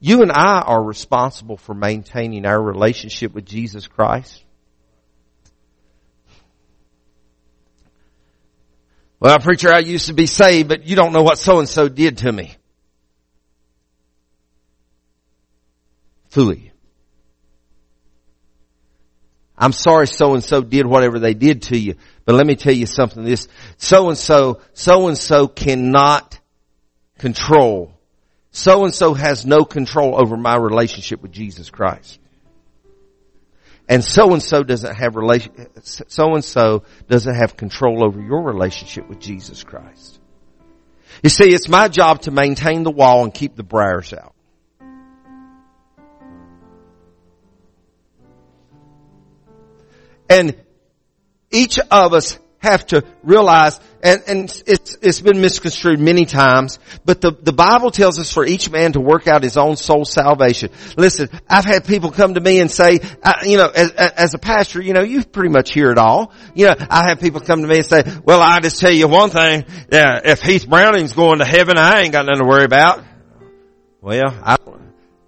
You 0.00 0.22
and 0.22 0.32
I 0.32 0.60
are 0.60 0.82
responsible 0.82 1.56
for 1.56 1.74
maintaining 1.74 2.46
our 2.46 2.60
relationship 2.60 3.34
with 3.34 3.46
Jesus 3.46 3.86
Christ. 3.86 4.44
Well, 9.18 9.38
preacher, 9.38 9.70
I 9.70 9.80
used 9.80 10.06
to 10.06 10.14
be 10.14 10.26
saved, 10.26 10.68
but 10.70 10.86
you 10.86 10.96
don't 10.96 11.12
know 11.12 11.22
what 11.22 11.38
so 11.38 11.58
and 11.58 11.68
so 11.68 11.88
did 11.88 12.18
to 12.18 12.32
me. 12.32 12.56
Fool 16.30 16.54
you. 16.54 16.69
I'm 19.60 19.72
sorry 19.72 20.06
so 20.06 20.32
and 20.32 20.42
so 20.42 20.62
did 20.62 20.86
whatever 20.86 21.18
they 21.18 21.34
did 21.34 21.62
to 21.64 21.78
you, 21.78 21.96
but 22.24 22.34
let 22.34 22.46
me 22.46 22.56
tell 22.56 22.72
you 22.72 22.86
something. 22.86 23.22
This 23.22 23.46
so 23.76 24.08
and 24.08 24.16
so, 24.16 24.62
so 24.72 25.08
and 25.08 25.18
so 25.18 25.48
cannot 25.48 26.40
control. 27.18 27.92
So 28.52 28.84
and 28.84 28.94
so 28.94 29.12
has 29.12 29.44
no 29.44 29.66
control 29.66 30.18
over 30.18 30.38
my 30.38 30.56
relationship 30.56 31.20
with 31.20 31.30
Jesus 31.30 31.68
Christ. 31.68 32.18
And 33.86 34.02
so 34.02 34.32
and 34.32 34.42
so 34.42 34.62
doesn't 34.62 34.94
have 34.94 35.14
relation, 35.14 35.52
so 35.82 36.34
and 36.34 36.44
so 36.44 36.84
doesn't 37.08 37.34
have 37.34 37.56
control 37.56 38.02
over 38.02 38.18
your 38.18 38.42
relationship 38.42 39.08
with 39.08 39.20
Jesus 39.20 39.62
Christ. 39.62 40.18
You 41.22 41.28
see, 41.28 41.52
it's 41.52 41.68
my 41.68 41.88
job 41.88 42.22
to 42.22 42.30
maintain 42.30 42.82
the 42.82 42.90
wall 42.90 43.24
and 43.24 43.34
keep 43.34 43.56
the 43.56 43.62
briars 43.62 44.14
out. 44.14 44.34
And 50.30 50.54
each 51.50 51.78
of 51.78 52.14
us 52.14 52.38
have 52.60 52.86
to 52.86 53.02
realize, 53.22 53.80
and, 54.02 54.22
and 54.26 54.62
it's, 54.66 54.96
it's 55.00 55.20
been 55.20 55.40
misconstrued 55.40 55.98
many 55.98 56.26
times, 56.26 56.78
but 57.06 57.20
the, 57.20 57.32
the 57.32 57.54
Bible 57.54 57.90
tells 57.90 58.18
us 58.18 58.32
for 58.32 58.44
each 58.44 58.70
man 58.70 58.92
to 58.92 59.00
work 59.00 59.26
out 59.26 59.42
his 59.42 59.56
own 59.56 59.76
soul 59.76 60.04
salvation. 60.04 60.70
Listen, 60.96 61.30
I've 61.48 61.64
had 61.64 61.86
people 61.86 62.10
come 62.10 62.34
to 62.34 62.40
me 62.40 62.60
and 62.60 62.70
say, 62.70 63.00
you 63.44 63.56
know, 63.56 63.68
as, 63.68 63.92
as 63.92 64.34
a 64.34 64.38
pastor, 64.38 64.82
you 64.82 64.92
know, 64.92 65.02
you 65.02 65.24
pretty 65.24 65.48
much 65.48 65.72
hear 65.72 65.90
it 65.90 65.98
all. 65.98 66.32
You 66.54 66.66
know, 66.66 66.74
I 66.90 67.08
have 67.08 67.18
people 67.18 67.40
come 67.40 67.62
to 67.62 67.66
me 67.66 67.78
and 67.78 67.86
say, 67.86 68.02
well, 68.24 68.42
I 68.42 68.60
just 68.60 68.78
tell 68.78 68.92
you 68.92 69.08
one 69.08 69.30
thing, 69.30 69.64
yeah, 69.90 70.20
if 70.22 70.42
Heath 70.42 70.68
Browning's 70.68 71.14
going 71.14 71.38
to 71.38 71.46
heaven, 71.46 71.78
I 71.78 72.02
ain't 72.02 72.12
got 72.12 72.26
nothing 72.26 72.42
to 72.42 72.48
worry 72.48 72.64
about. 72.64 73.02
Well, 74.02 74.28
I, 74.28 74.56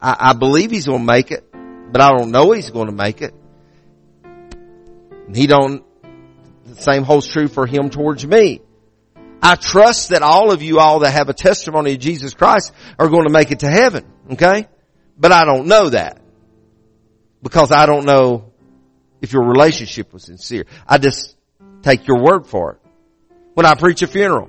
I, 0.01 0.17
I 0.31 0.33
believe 0.35 0.71
he's 0.71 0.87
going 0.87 1.01
to 1.01 1.07
make 1.07 1.31
it, 1.31 1.51
but 1.51 2.03
I 2.03 2.11
don't 2.11 2.31
know 2.31 2.53
he's 2.53 2.71
going 2.71 2.89
to 2.89 2.95
make 2.95 3.23
it. 3.23 3.35
He 5.35 5.47
don't, 5.47 5.85
the 6.65 6.75
same 6.81 7.03
holds 7.03 7.27
true 7.27 7.49
for 7.49 7.67
him 7.67 7.91
towards 7.91 8.27
me. 8.27 8.61
I 9.43 9.57
trust 9.57 10.11
that 10.11 10.23
all 10.23 10.53
of 10.53 10.63
you 10.63 10.79
all 10.79 11.01
that 11.01 11.11
have 11.11 11.29
a 11.29 11.35
testimony 11.35 11.95
of 11.95 11.99
Jesus 11.99 12.33
Christ 12.33 12.73
are 12.99 13.09
going 13.09 13.25
to 13.25 13.33
make 13.33 13.51
it 13.51 13.61
to 13.61 13.69
heaven. 13.69 14.05
Okay? 14.31 14.69
But 15.19 15.33
I 15.33 15.45
don't 15.45 15.67
know 15.67 15.89
that. 15.89 16.21
Because 17.43 17.73
I 17.73 17.87
don't 17.87 18.05
know 18.05 18.53
if 19.21 19.33
your 19.33 19.45
relationship 19.45 20.13
was 20.13 20.25
sincere. 20.25 20.67
I 20.87 20.99
just 20.99 21.37
take 21.83 22.07
your 22.07 22.23
word 22.23 22.47
for 22.47 22.75
it. 22.75 22.79
When 23.55 23.67
I 23.67 23.75
preach 23.75 24.03
a 24.03 24.07
funeral, 24.07 24.49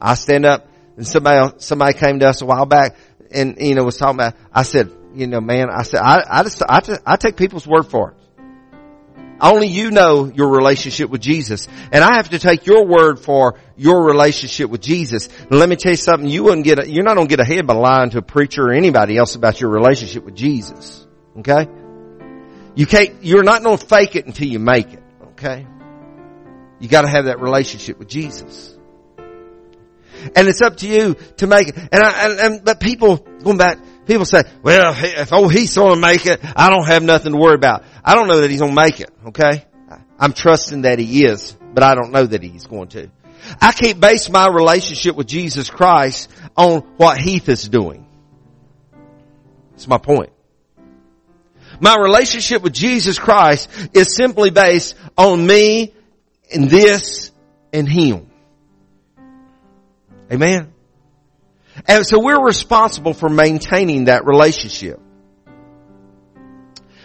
I 0.00 0.14
stand 0.14 0.44
up 0.44 0.66
and 0.96 1.06
somebody, 1.06 1.54
somebody 1.58 1.94
came 1.94 2.18
to 2.18 2.28
us 2.28 2.42
a 2.42 2.46
while 2.46 2.66
back 2.66 2.96
and, 3.30 3.56
you 3.60 3.74
know, 3.74 3.84
was 3.84 3.96
talking 3.96 4.16
about, 4.16 4.34
I 4.52 4.64
said, 4.64 4.90
you 5.14 5.26
know, 5.26 5.40
man, 5.40 5.68
I 5.70 5.82
said, 5.82 6.00
I, 6.00 6.22
I 6.28 6.42
just, 6.42 6.62
I, 6.62 6.80
I 7.06 7.16
take 7.16 7.36
people's 7.36 7.66
word 7.66 7.84
for 7.84 8.10
it. 8.10 8.16
Only 9.40 9.68
you 9.68 9.90
know 9.90 10.24
your 10.24 10.48
relationship 10.48 11.10
with 11.10 11.20
Jesus. 11.20 11.68
And 11.92 12.02
I 12.02 12.16
have 12.16 12.30
to 12.30 12.38
take 12.38 12.66
your 12.66 12.86
word 12.86 13.20
for 13.20 13.58
your 13.76 14.04
relationship 14.04 14.70
with 14.70 14.80
Jesus. 14.80 15.28
And 15.50 15.58
let 15.58 15.68
me 15.68 15.76
tell 15.76 15.92
you 15.92 15.96
something, 15.96 16.28
you 16.28 16.44
wouldn't 16.44 16.64
get, 16.64 16.78
a, 16.78 16.90
you're 16.90 17.04
not 17.04 17.16
going 17.16 17.28
to 17.28 17.36
get 17.36 17.40
ahead 17.40 17.66
by 17.66 17.74
lying 17.74 18.10
to 18.10 18.18
a 18.18 18.22
preacher 18.22 18.62
or 18.62 18.72
anybody 18.72 19.16
else 19.16 19.34
about 19.34 19.60
your 19.60 19.70
relationship 19.70 20.24
with 20.24 20.34
Jesus. 20.34 21.06
Okay? 21.38 21.68
You 22.74 22.86
can't, 22.86 23.22
you're 23.22 23.44
not 23.44 23.62
going 23.62 23.78
to 23.78 23.86
fake 23.86 24.16
it 24.16 24.26
until 24.26 24.48
you 24.48 24.58
make 24.58 24.92
it. 24.92 25.02
Okay? 25.32 25.66
You 26.78 26.88
gotta 26.88 27.08
have 27.08 27.26
that 27.26 27.40
relationship 27.40 27.98
with 27.98 28.08
Jesus. 28.08 28.74
And 30.34 30.48
it's 30.48 30.60
up 30.60 30.78
to 30.78 30.88
you 30.88 31.14
to 31.38 31.46
make 31.46 31.68
it. 31.68 31.76
And 31.76 32.02
I, 32.02 32.26
and, 32.26 32.40
and 32.40 32.64
but 32.64 32.80
people, 32.80 33.16
going 33.16 33.58
back, 33.58 33.78
People 34.06 34.24
say, 34.24 34.42
well, 34.62 34.94
if 34.96 35.32
oh 35.32 35.48
he's 35.48 35.74
going 35.74 35.94
to 35.94 36.00
make 36.00 36.26
it, 36.26 36.40
I 36.56 36.70
don't 36.70 36.86
have 36.86 37.02
nothing 37.02 37.32
to 37.32 37.38
worry 37.38 37.56
about. 37.56 37.84
I 38.04 38.14
don't 38.14 38.28
know 38.28 38.40
that 38.40 38.50
he's 38.50 38.60
going 38.60 38.74
to 38.74 38.82
make 38.82 39.00
it. 39.00 39.10
Okay, 39.26 39.64
I'm 40.18 40.32
trusting 40.32 40.82
that 40.82 40.98
he 40.98 41.24
is, 41.24 41.56
but 41.74 41.82
I 41.82 41.94
don't 41.94 42.12
know 42.12 42.24
that 42.24 42.42
he's 42.42 42.66
going 42.66 42.88
to. 42.88 43.10
I 43.60 43.72
can't 43.72 44.00
base 44.00 44.28
my 44.30 44.48
relationship 44.48 45.16
with 45.16 45.26
Jesus 45.26 45.70
Christ 45.70 46.30
on 46.56 46.80
what 46.96 47.18
Heath 47.18 47.48
is 47.48 47.68
doing. 47.68 48.06
That's 49.72 49.88
my 49.88 49.98
point. 49.98 50.30
My 51.80 51.96
relationship 51.96 52.62
with 52.62 52.72
Jesus 52.72 53.18
Christ 53.18 53.68
is 53.92 54.14
simply 54.14 54.50
based 54.50 54.94
on 55.16 55.46
me 55.46 55.94
and 56.52 56.70
this 56.70 57.30
and 57.72 57.88
Him. 57.88 58.30
Amen. 60.32 60.72
And 61.86 62.06
so 62.06 62.20
we're 62.20 62.42
responsible 62.42 63.12
for 63.12 63.28
maintaining 63.28 64.06
that 64.06 64.24
relationship. 64.24 65.00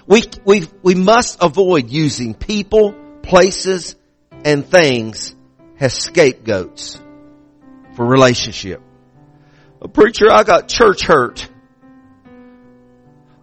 We, 0.08 0.24
we, 0.46 0.68
we 0.82 0.96
must 0.96 1.38
avoid 1.42 1.90
using 1.90 2.34
people, 2.34 2.96
places, 3.22 3.96
and 4.44 4.66
things 4.66 5.36
as 5.80 5.94
scapegoats 5.94 7.00
for 7.96 8.06
relationship. 8.06 8.82
A 9.82 9.88
preacher, 9.88 10.32
I 10.32 10.44
got 10.44 10.68
church 10.68 11.04
hurt. 11.04 11.48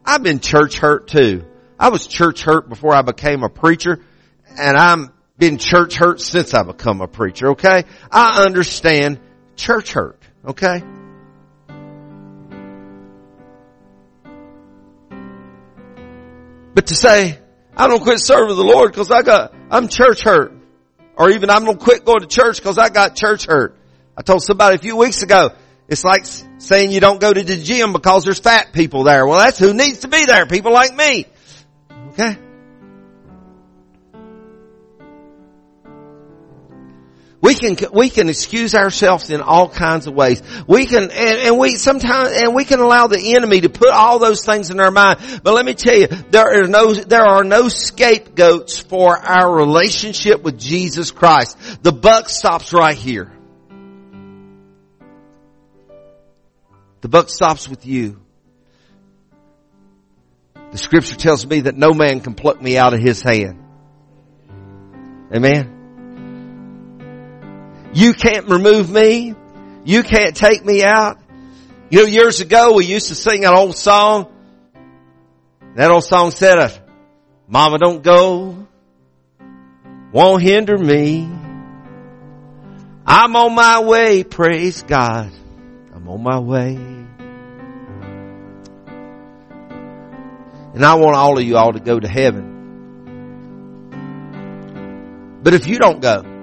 I've 0.04 0.22
been 0.22 0.40
church 0.40 0.78
hurt 0.78 1.08
too. 1.08 1.44
I 1.78 1.90
was 1.90 2.06
church 2.06 2.42
hurt 2.42 2.68
before 2.68 2.94
I 2.94 3.02
became 3.02 3.42
a 3.42 3.48
preacher 3.48 4.00
and 4.58 4.76
I'm 4.76 5.12
been 5.38 5.58
church 5.58 5.94
hurt 5.94 6.20
since 6.20 6.54
I 6.54 6.64
become 6.64 7.00
a 7.00 7.06
preacher, 7.06 7.50
okay? 7.50 7.84
I 8.10 8.42
understand 8.44 9.20
church 9.56 9.92
hurt, 9.92 10.20
okay? 10.44 10.82
But 16.78 16.86
to 16.86 16.94
say, 16.94 17.36
I 17.76 17.88
don't 17.88 18.04
quit 18.04 18.20
serving 18.20 18.54
the 18.54 18.62
Lord 18.62 18.92
because 18.92 19.10
I 19.10 19.22
got, 19.22 19.52
I'm 19.68 19.88
church 19.88 20.22
hurt. 20.22 20.52
Or 21.16 21.28
even 21.28 21.50
I'm 21.50 21.64
to 21.64 21.74
quit 21.74 22.04
going 22.04 22.20
to 22.20 22.28
church 22.28 22.58
because 22.58 22.78
I 22.78 22.88
got 22.88 23.16
church 23.16 23.46
hurt. 23.46 23.76
I 24.16 24.22
told 24.22 24.44
somebody 24.44 24.76
a 24.76 24.78
few 24.78 24.94
weeks 24.94 25.22
ago, 25.22 25.50
It's 25.88 26.04
like 26.04 26.24
saying 26.58 26.92
you 26.92 27.00
don't 27.00 27.20
go 27.20 27.34
to 27.34 27.42
the 27.42 27.56
gym 27.56 27.92
because 27.92 28.22
there's 28.22 28.38
fat 28.38 28.72
people 28.72 29.02
there. 29.02 29.26
Well, 29.26 29.40
that's 29.40 29.58
who 29.58 29.74
needs 29.74 29.98
to 30.02 30.08
be 30.08 30.24
there. 30.24 30.46
People 30.46 30.72
like 30.72 30.94
me. 30.94 31.26
Okay? 32.10 32.38
We 37.40 37.54
can, 37.54 37.76
we 37.92 38.10
can 38.10 38.28
excuse 38.28 38.74
ourselves 38.74 39.30
in 39.30 39.40
all 39.40 39.68
kinds 39.68 40.08
of 40.08 40.14
ways. 40.14 40.42
We 40.66 40.86
can, 40.86 41.04
and, 41.04 41.12
and, 41.12 41.58
we 41.58 41.76
sometimes, 41.76 42.32
and 42.42 42.52
we 42.52 42.64
can 42.64 42.80
allow 42.80 43.06
the 43.06 43.36
enemy 43.36 43.60
to 43.60 43.68
put 43.68 43.90
all 43.90 44.18
those 44.18 44.44
things 44.44 44.70
in 44.70 44.80
our 44.80 44.90
mind. 44.90 45.20
But 45.44 45.54
let 45.54 45.64
me 45.64 45.74
tell 45.74 45.96
you, 45.96 46.08
there 46.08 46.64
are 46.64 46.66
no, 46.66 46.92
there 46.94 47.22
are 47.22 47.44
no 47.44 47.68
scapegoats 47.68 48.78
for 48.78 49.16
our 49.16 49.54
relationship 49.54 50.42
with 50.42 50.58
Jesus 50.58 51.12
Christ. 51.12 51.56
The 51.84 51.92
buck 51.92 52.28
stops 52.28 52.72
right 52.72 52.96
here. 52.96 53.30
The 57.00 57.08
buck 57.08 57.28
stops 57.28 57.68
with 57.68 57.86
you. 57.86 58.20
The 60.72 60.78
scripture 60.78 61.14
tells 61.14 61.46
me 61.46 61.60
that 61.60 61.76
no 61.76 61.92
man 61.92 62.20
can 62.20 62.34
pluck 62.34 62.60
me 62.60 62.76
out 62.76 62.94
of 62.94 63.00
his 63.00 63.22
hand. 63.22 63.64
Amen. 65.32 65.77
You 67.98 68.14
can't 68.14 68.46
remove 68.46 68.88
me. 68.88 69.34
You 69.84 70.04
can't 70.04 70.36
take 70.36 70.64
me 70.64 70.84
out. 70.84 71.18
You 71.90 72.02
know, 72.02 72.04
years 72.04 72.38
ago 72.38 72.74
we 72.74 72.84
used 72.84 73.08
to 73.08 73.16
sing 73.16 73.44
an 73.44 73.52
old 73.52 73.76
song. 73.76 74.32
That 75.74 75.90
old 75.90 76.04
song 76.04 76.30
said, 76.30 76.58
uh, 76.60 76.70
Mama 77.48 77.78
don't 77.78 78.00
go, 78.00 78.68
won't 80.12 80.44
hinder 80.44 80.78
me. 80.78 81.28
I'm 83.04 83.34
on 83.34 83.56
my 83.56 83.82
way, 83.82 84.22
praise 84.22 84.84
God. 84.84 85.32
I'm 85.92 86.08
on 86.08 86.22
my 86.22 86.38
way. 86.38 86.76
And 90.74 90.84
I 90.84 90.94
want 90.94 91.16
all 91.16 91.36
of 91.36 91.42
you 91.42 91.56
all 91.56 91.72
to 91.72 91.80
go 91.80 91.98
to 91.98 92.06
heaven. 92.06 92.54
But 95.42 95.54
if 95.54 95.66
you 95.66 95.80
don't 95.80 96.00
go, 96.00 96.37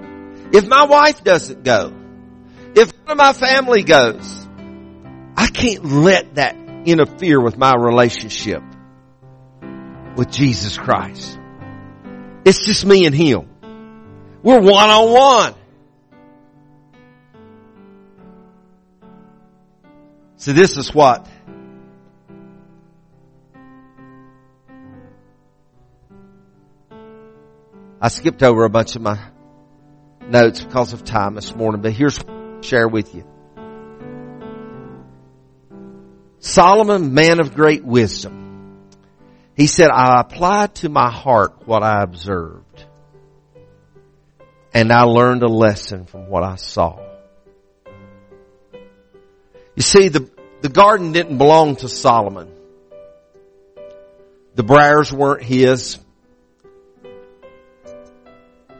if 0.52 0.66
my 0.66 0.84
wife 0.86 1.22
doesn't 1.24 1.62
go, 1.62 1.92
if 2.74 2.92
one 3.04 3.12
of 3.12 3.16
my 3.16 3.32
family 3.32 3.82
goes, 3.82 4.46
I 5.36 5.48
can't 5.48 5.84
let 5.84 6.36
that 6.36 6.56
interfere 6.86 7.40
with 7.40 7.56
my 7.56 7.74
relationship 7.74 8.62
with 10.16 10.30
Jesus 10.30 10.78
Christ. 10.78 11.38
It's 12.44 12.64
just 12.64 12.86
me 12.86 13.06
and 13.06 13.14
Him. 13.14 13.48
We're 14.42 14.60
one 14.60 14.88
on 14.88 15.12
one. 15.12 15.54
So 20.36 20.52
this 20.52 20.76
is 20.76 20.94
what 20.94 21.26
I 28.00 28.08
skipped 28.08 28.42
over 28.42 28.64
a 28.64 28.70
bunch 28.70 28.94
of 28.94 29.02
my 29.02 29.18
notes 30.28 30.62
because 30.62 30.92
of 30.92 31.04
time 31.04 31.34
this 31.34 31.54
morning, 31.54 31.82
but 31.82 31.92
here's 31.92 32.18
what 32.18 32.30
i 32.30 32.60
share 32.62 32.88
with 32.88 33.14
you. 33.14 33.24
Solomon, 36.38 37.14
man 37.14 37.40
of 37.40 37.54
great 37.54 37.84
wisdom, 37.84 38.88
he 39.56 39.66
said, 39.66 39.88
I 39.90 40.20
applied 40.20 40.74
to 40.76 40.88
my 40.88 41.10
heart 41.10 41.66
what 41.66 41.82
I 41.82 42.02
observed, 42.02 42.84
and 44.74 44.92
I 44.92 45.02
learned 45.02 45.42
a 45.42 45.48
lesson 45.48 46.06
from 46.06 46.28
what 46.28 46.42
I 46.42 46.56
saw. 46.56 46.98
You 49.74 49.82
see, 49.82 50.08
the, 50.08 50.30
the 50.62 50.68
garden 50.68 51.12
didn't 51.12 51.38
belong 51.38 51.76
to 51.76 51.88
Solomon. 51.88 52.50
The 54.54 54.62
briars 54.62 55.12
weren't 55.12 55.42
his. 55.42 55.98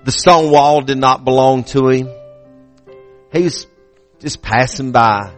The 0.07 0.12
stone 0.12 0.53
wall 0.53 0.83
did 0.83 0.99
not 0.99 1.25
belong 1.25 1.64
to 1.64 1.88
him. 1.88 2.09
He 3.33 3.42
was 3.42 3.66
just 4.21 4.40
passing 4.40 4.92
by 4.92 5.35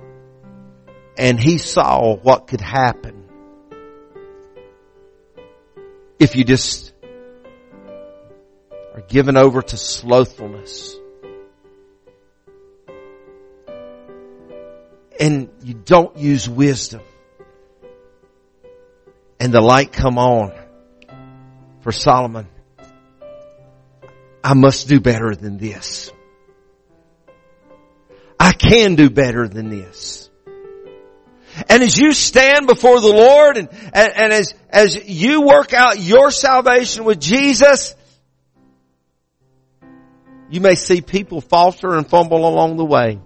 and 1.16 1.40
he 1.40 1.57
saw 1.57 2.14
what 2.16 2.48
could 2.48 2.61
happen 2.61 3.24
if 6.18 6.37
you 6.37 6.44
just 6.44 6.92
are 8.94 9.00
given 9.09 9.38
over 9.38 9.62
to 9.62 9.76
slothfulness 9.78 10.94
and 15.18 15.48
you 15.62 15.72
don't 15.72 16.18
use 16.18 16.46
wisdom 16.46 17.00
and 19.40 19.50
the 19.50 19.62
light 19.62 19.92
come 19.92 20.18
on 20.18 20.52
for 21.81 21.90
Solomon. 21.90 22.48
I 24.42 24.55
must 24.55 24.88
do 24.88 25.01
better 25.01 25.35
than 25.35 25.59
this. 25.59 26.11
I 28.38 28.53
can 28.53 28.94
do 28.94 29.11
better 29.11 29.48
than 29.48 29.68
this. 29.68 30.31
And 31.68 31.83
as 31.83 31.98
you 31.98 32.12
stand 32.12 32.66
before 32.66 33.01
the 33.01 33.09
Lord 33.09 33.57
and, 33.57 33.68
and, 33.92 34.12
and, 34.14 34.33
as, 34.33 34.55
as 34.70 35.09
you 35.09 35.42
work 35.42 35.72
out 35.72 35.98
your 35.98 36.31
salvation 36.31 37.05
with 37.05 37.20
Jesus, 37.20 37.96
you 40.51 40.61
may 40.61 40.77
see 40.77 41.01
people 41.01 41.40
falter 41.40 41.94
and 41.94 42.09
fumble 42.09 42.46
along 42.46 42.77
the 42.77 42.85
way. 42.85 43.18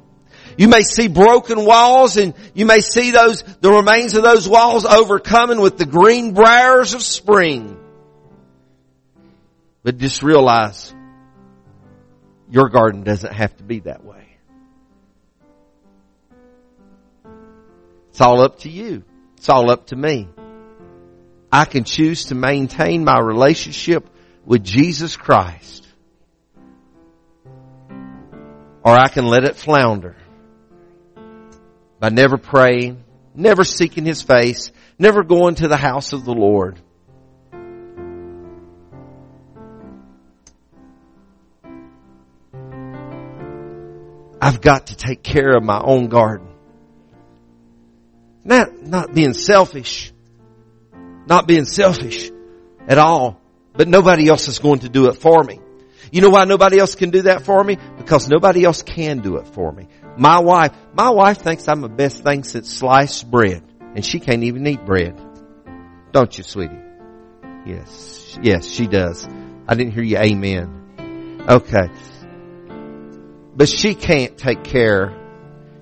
You 0.56 0.68
may 0.68 0.82
see 0.82 1.08
broken 1.08 1.64
walls 1.64 2.16
and 2.16 2.34
you 2.54 2.66
may 2.66 2.80
see 2.80 3.10
those, 3.10 3.42
the 3.60 3.70
remains 3.70 4.14
of 4.14 4.22
those 4.22 4.48
walls 4.48 4.84
overcoming 4.84 5.60
with 5.60 5.76
the 5.76 5.86
green 5.86 6.32
briars 6.32 6.94
of 6.94 7.02
spring. 7.02 7.78
But 9.82 9.98
just 9.98 10.22
realize 10.22 10.94
your 12.52 12.68
garden 12.68 13.02
doesn't 13.02 13.32
have 13.32 13.56
to 13.56 13.64
be 13.64 13.80
that 13.80 14.04
way. 14.04 14.36
It's 18.10 18.20
all 18.20 18.42
up 18.42 18.58
to 18.60 18.68
you. 18.68 19.04
It's 19.38 19.48
all 19.48 19.70
up 19.70 19.86
to 19.86 19.96
me. 19.96 20.28
I 21.50 21.64
can 21.64 21.84
choose 21.84 22.26
to 22.26 22.34
maintain 22.34 23.04
my 23.04 23.18
relationship 23.18 24.06
with 24.44 24.62
Jesus 24.62 25.16
Christ. 25.16 25.88
Or 28.84 28.92
I 28.92 29.08
can 29.08 29.26
let 29.28 29.44
it 29.44 29.56
flounder 29.56 30.14
by 32.00 32.10
never 32.10 32.36
praying, 32.36 33.02
never 33.34 33.64
seeking 33.64 34.04
His 34.04 34.20
face, 34.20 34.72
never 34.98 35.22
going 35.22 35.54
to 35.54 35.68
the 35.68 35.78
house 35.78 36.12
of 36.12 36.26
the 36.26 36.34
Lord. 36.34 36.78
I've 44.42 44.60
got 44.60 44.88
to 44.88 44.96
take 44.96 45.22
care 45.22 45.56
of 45.56 45.62
my 45.62 45.80
own 45.80 46.08
garden. 46.08 46.48
Not, 48.42 48.82
not 48.82 49.14
being 49.14 49.34
selfish. 49.34 50.12
Not 51.28 51.46
being 51.46 51.64
selfish 51.64 52.28
at 52.88 52.98
all. 52.98 53.40
But 53.72 53.86
nobody 53.86 54.28
else 54.28 54.48
is 54.48 54.58
going 54.58 54.80
to 54.80 54.88
do 54.88 55.06
it 55.06 55.14
for 55.14 55.44
me. 55.44 55.60
You 56.10 56.22
know 56.22 56.30
why 56.30 56.44
nobody 56.44 56.80
else 56.80 56.96
can 56.96 57.10
do 57.10 57.22
that 57.22 57.44
for 57.44 57.62
me? 57.62 57.78
Because 57.96 58.28
nobody 58.28 58.64
else 58.64 58.82
can 58.82 59.20
do 59.20 59.36
it 59.36 59.46
for 59.46 59.70
me. 59.70 59.86
My 60.18 60.40
wife, 60.40 60.72
my 60.92 61.10
wife 61.10 61.38
thinks 61.38 61.68
I'm 61.68 61.80
the 61.80 61.88
best 61.88 62.24
thing 62.24 62.42
since 62.42 62.68
sliced 62.68 63.30
bread. 63.30 63.62
And 63.94 64.04
she 64.04 64.18
can't 64.18 64.42
even 64.42 64.66
eat 64.66 64.84
bread. 64.84 65.20
Don't 66.10 66.36
you, 66.36 66.42
sweetie? 66.42 66.82
Yes. 67.64 68.36
Yes, 68.42 68.66
she 68.66 68.88
does. 68.88 69.24
I 69.68 69.76
didn't 69.76 69.92
hear 69.92 70.02
you 70.02 70.18
amen. 70.18 71.44
Okay. 71.48 71.90
But 73.54 73.68
she 73.68 73.94
can't 73.94 74.36
take 74.38 74.64
care. 74.64 75.14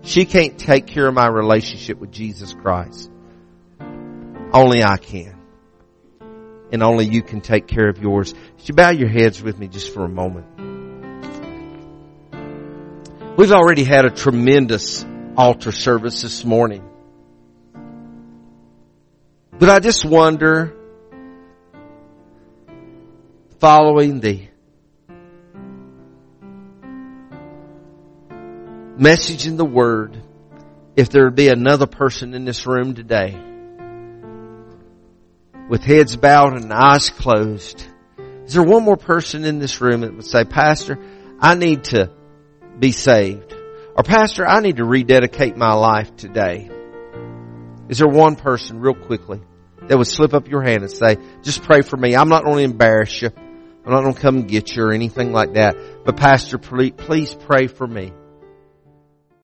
She 0.03 0.25
can't 0.25 0.59
take 0.59 0.87
care 0.87 1.07
of 1.07 1.15
my 1.15 1.29
relationship 1.29 1.99
with 1.99 2.11
Jesus 2.11 2.53
Christ. 2.53 3.11
Only 4.53 4.83
I 4.83 4.97
can. 4.97 5.37
And 6.73 6.83
only 6.83 7.07
you 7.07 7.23
can 7.23 7.41
take 7.41 7.67
care 7.67 7.89
of 7.89 7.99
yours. 7.99 8.33
Would 8.33 8.69
you 8.69 8.75
bow 8.75 8.91
your 8.91 9.09
heads 9.09 9.43
with 9.43 9.59
me 9.59 9.69
just 9.69 9.93
for 9.95 10.05
a 10.05 10.09
moment? 10.09 10.47
We've 13.37 13.53
already 13.53 13.85
had 13.85 14.05
a 14.05 14.11
tremendous 14.11 15.05
altar 15.37 15.73
service 15.73 16.23
this 16.23 16.45
morning. 16.45 16.85
But 19.59 19.71
I 19.71 19.79
just 19.79 20.05
wonder, 20.05 20.75
following 23.59 24.21
the 24.21 24.50
message 29.01 29.47
in 29.47 29.57
the 29.57 29.65
Word, 29.65 30.23
if 30.95 31.09
there 31.09 31.25
would 31.25 31.35
be 31.35 31.49
another 31.49 31.87
person 31.87 32.35
in 32.35 32.45
this 32.45 32.67
room 32.67 32.95
today 32.95 33.35
with 35.71 35.83
heads 35.83 36.17
bowed 36.17 36.53
and 36.53 36.71
eyes 36.71 37.09
closed, 37.09 37.83
is 38.45 38.53
there 38.53 38.63
one 38.63 38.85
more 38.85 38.99
person 38.99 39.47
in 39.47 39.59
this 39.59 39.81
room 39.81 40.03
that 40.03 40.15
would 40.15 40.27
say, 40.27 40.45
Pastor, 40.45 40.99
I 41.41 41.55
need 41.55 41.85
to 41.85 42.11
be 42.79 42.93
saved? 42.93 43.55
Or 43.97 44.03
pastor, 44.03 44.47
I 44.47 44.61
need 44.61 44.77
to 44.77 44.85
rededicate 44.85 45.57
my 45.57 45.73
life 45.73 46.15
today. 46.17 46.69
Is 47.89 47.99
there 47.99 48.09
one 48.09 48.37
person 48.37 48.81
real 48.81 48.95
quickly 48.95 49.41
that 49.89 49.97
would 49.97 50.07
slip 50.09 50.35
up 50.35 50.47
your 50.47 50.63
hand 50.63 50.83
and 50.83 50.93
say, 50.93 51.17
just 51.43 51.63
pray 51.63 51.81
for 51.81 51.97
me. 51.97 52.15
I'm 52.15 52.29
not 52.29 52.45
going 52.45 52.59
to 52.59 52.65
embarrass 52.65 53.23
you. 53.23 53.31
I'm 53.85 53.93
not 53.93 54.03
going 54.03 54.15
to 54.15 54.21
come 54.21 54.43
get 54.43 54.77
you 54.77 54.85
or 54.85 54.93
anything 54.93 55.33
like 55.33 55.55
that. 55.55 56.05
But 56.05 56.19
pastor, 56.19 56.59
please, 56.59 56.93
please 56.97 57.35
pray 57.35 57.67
for 57.67 57.87
me. 57.87 58.13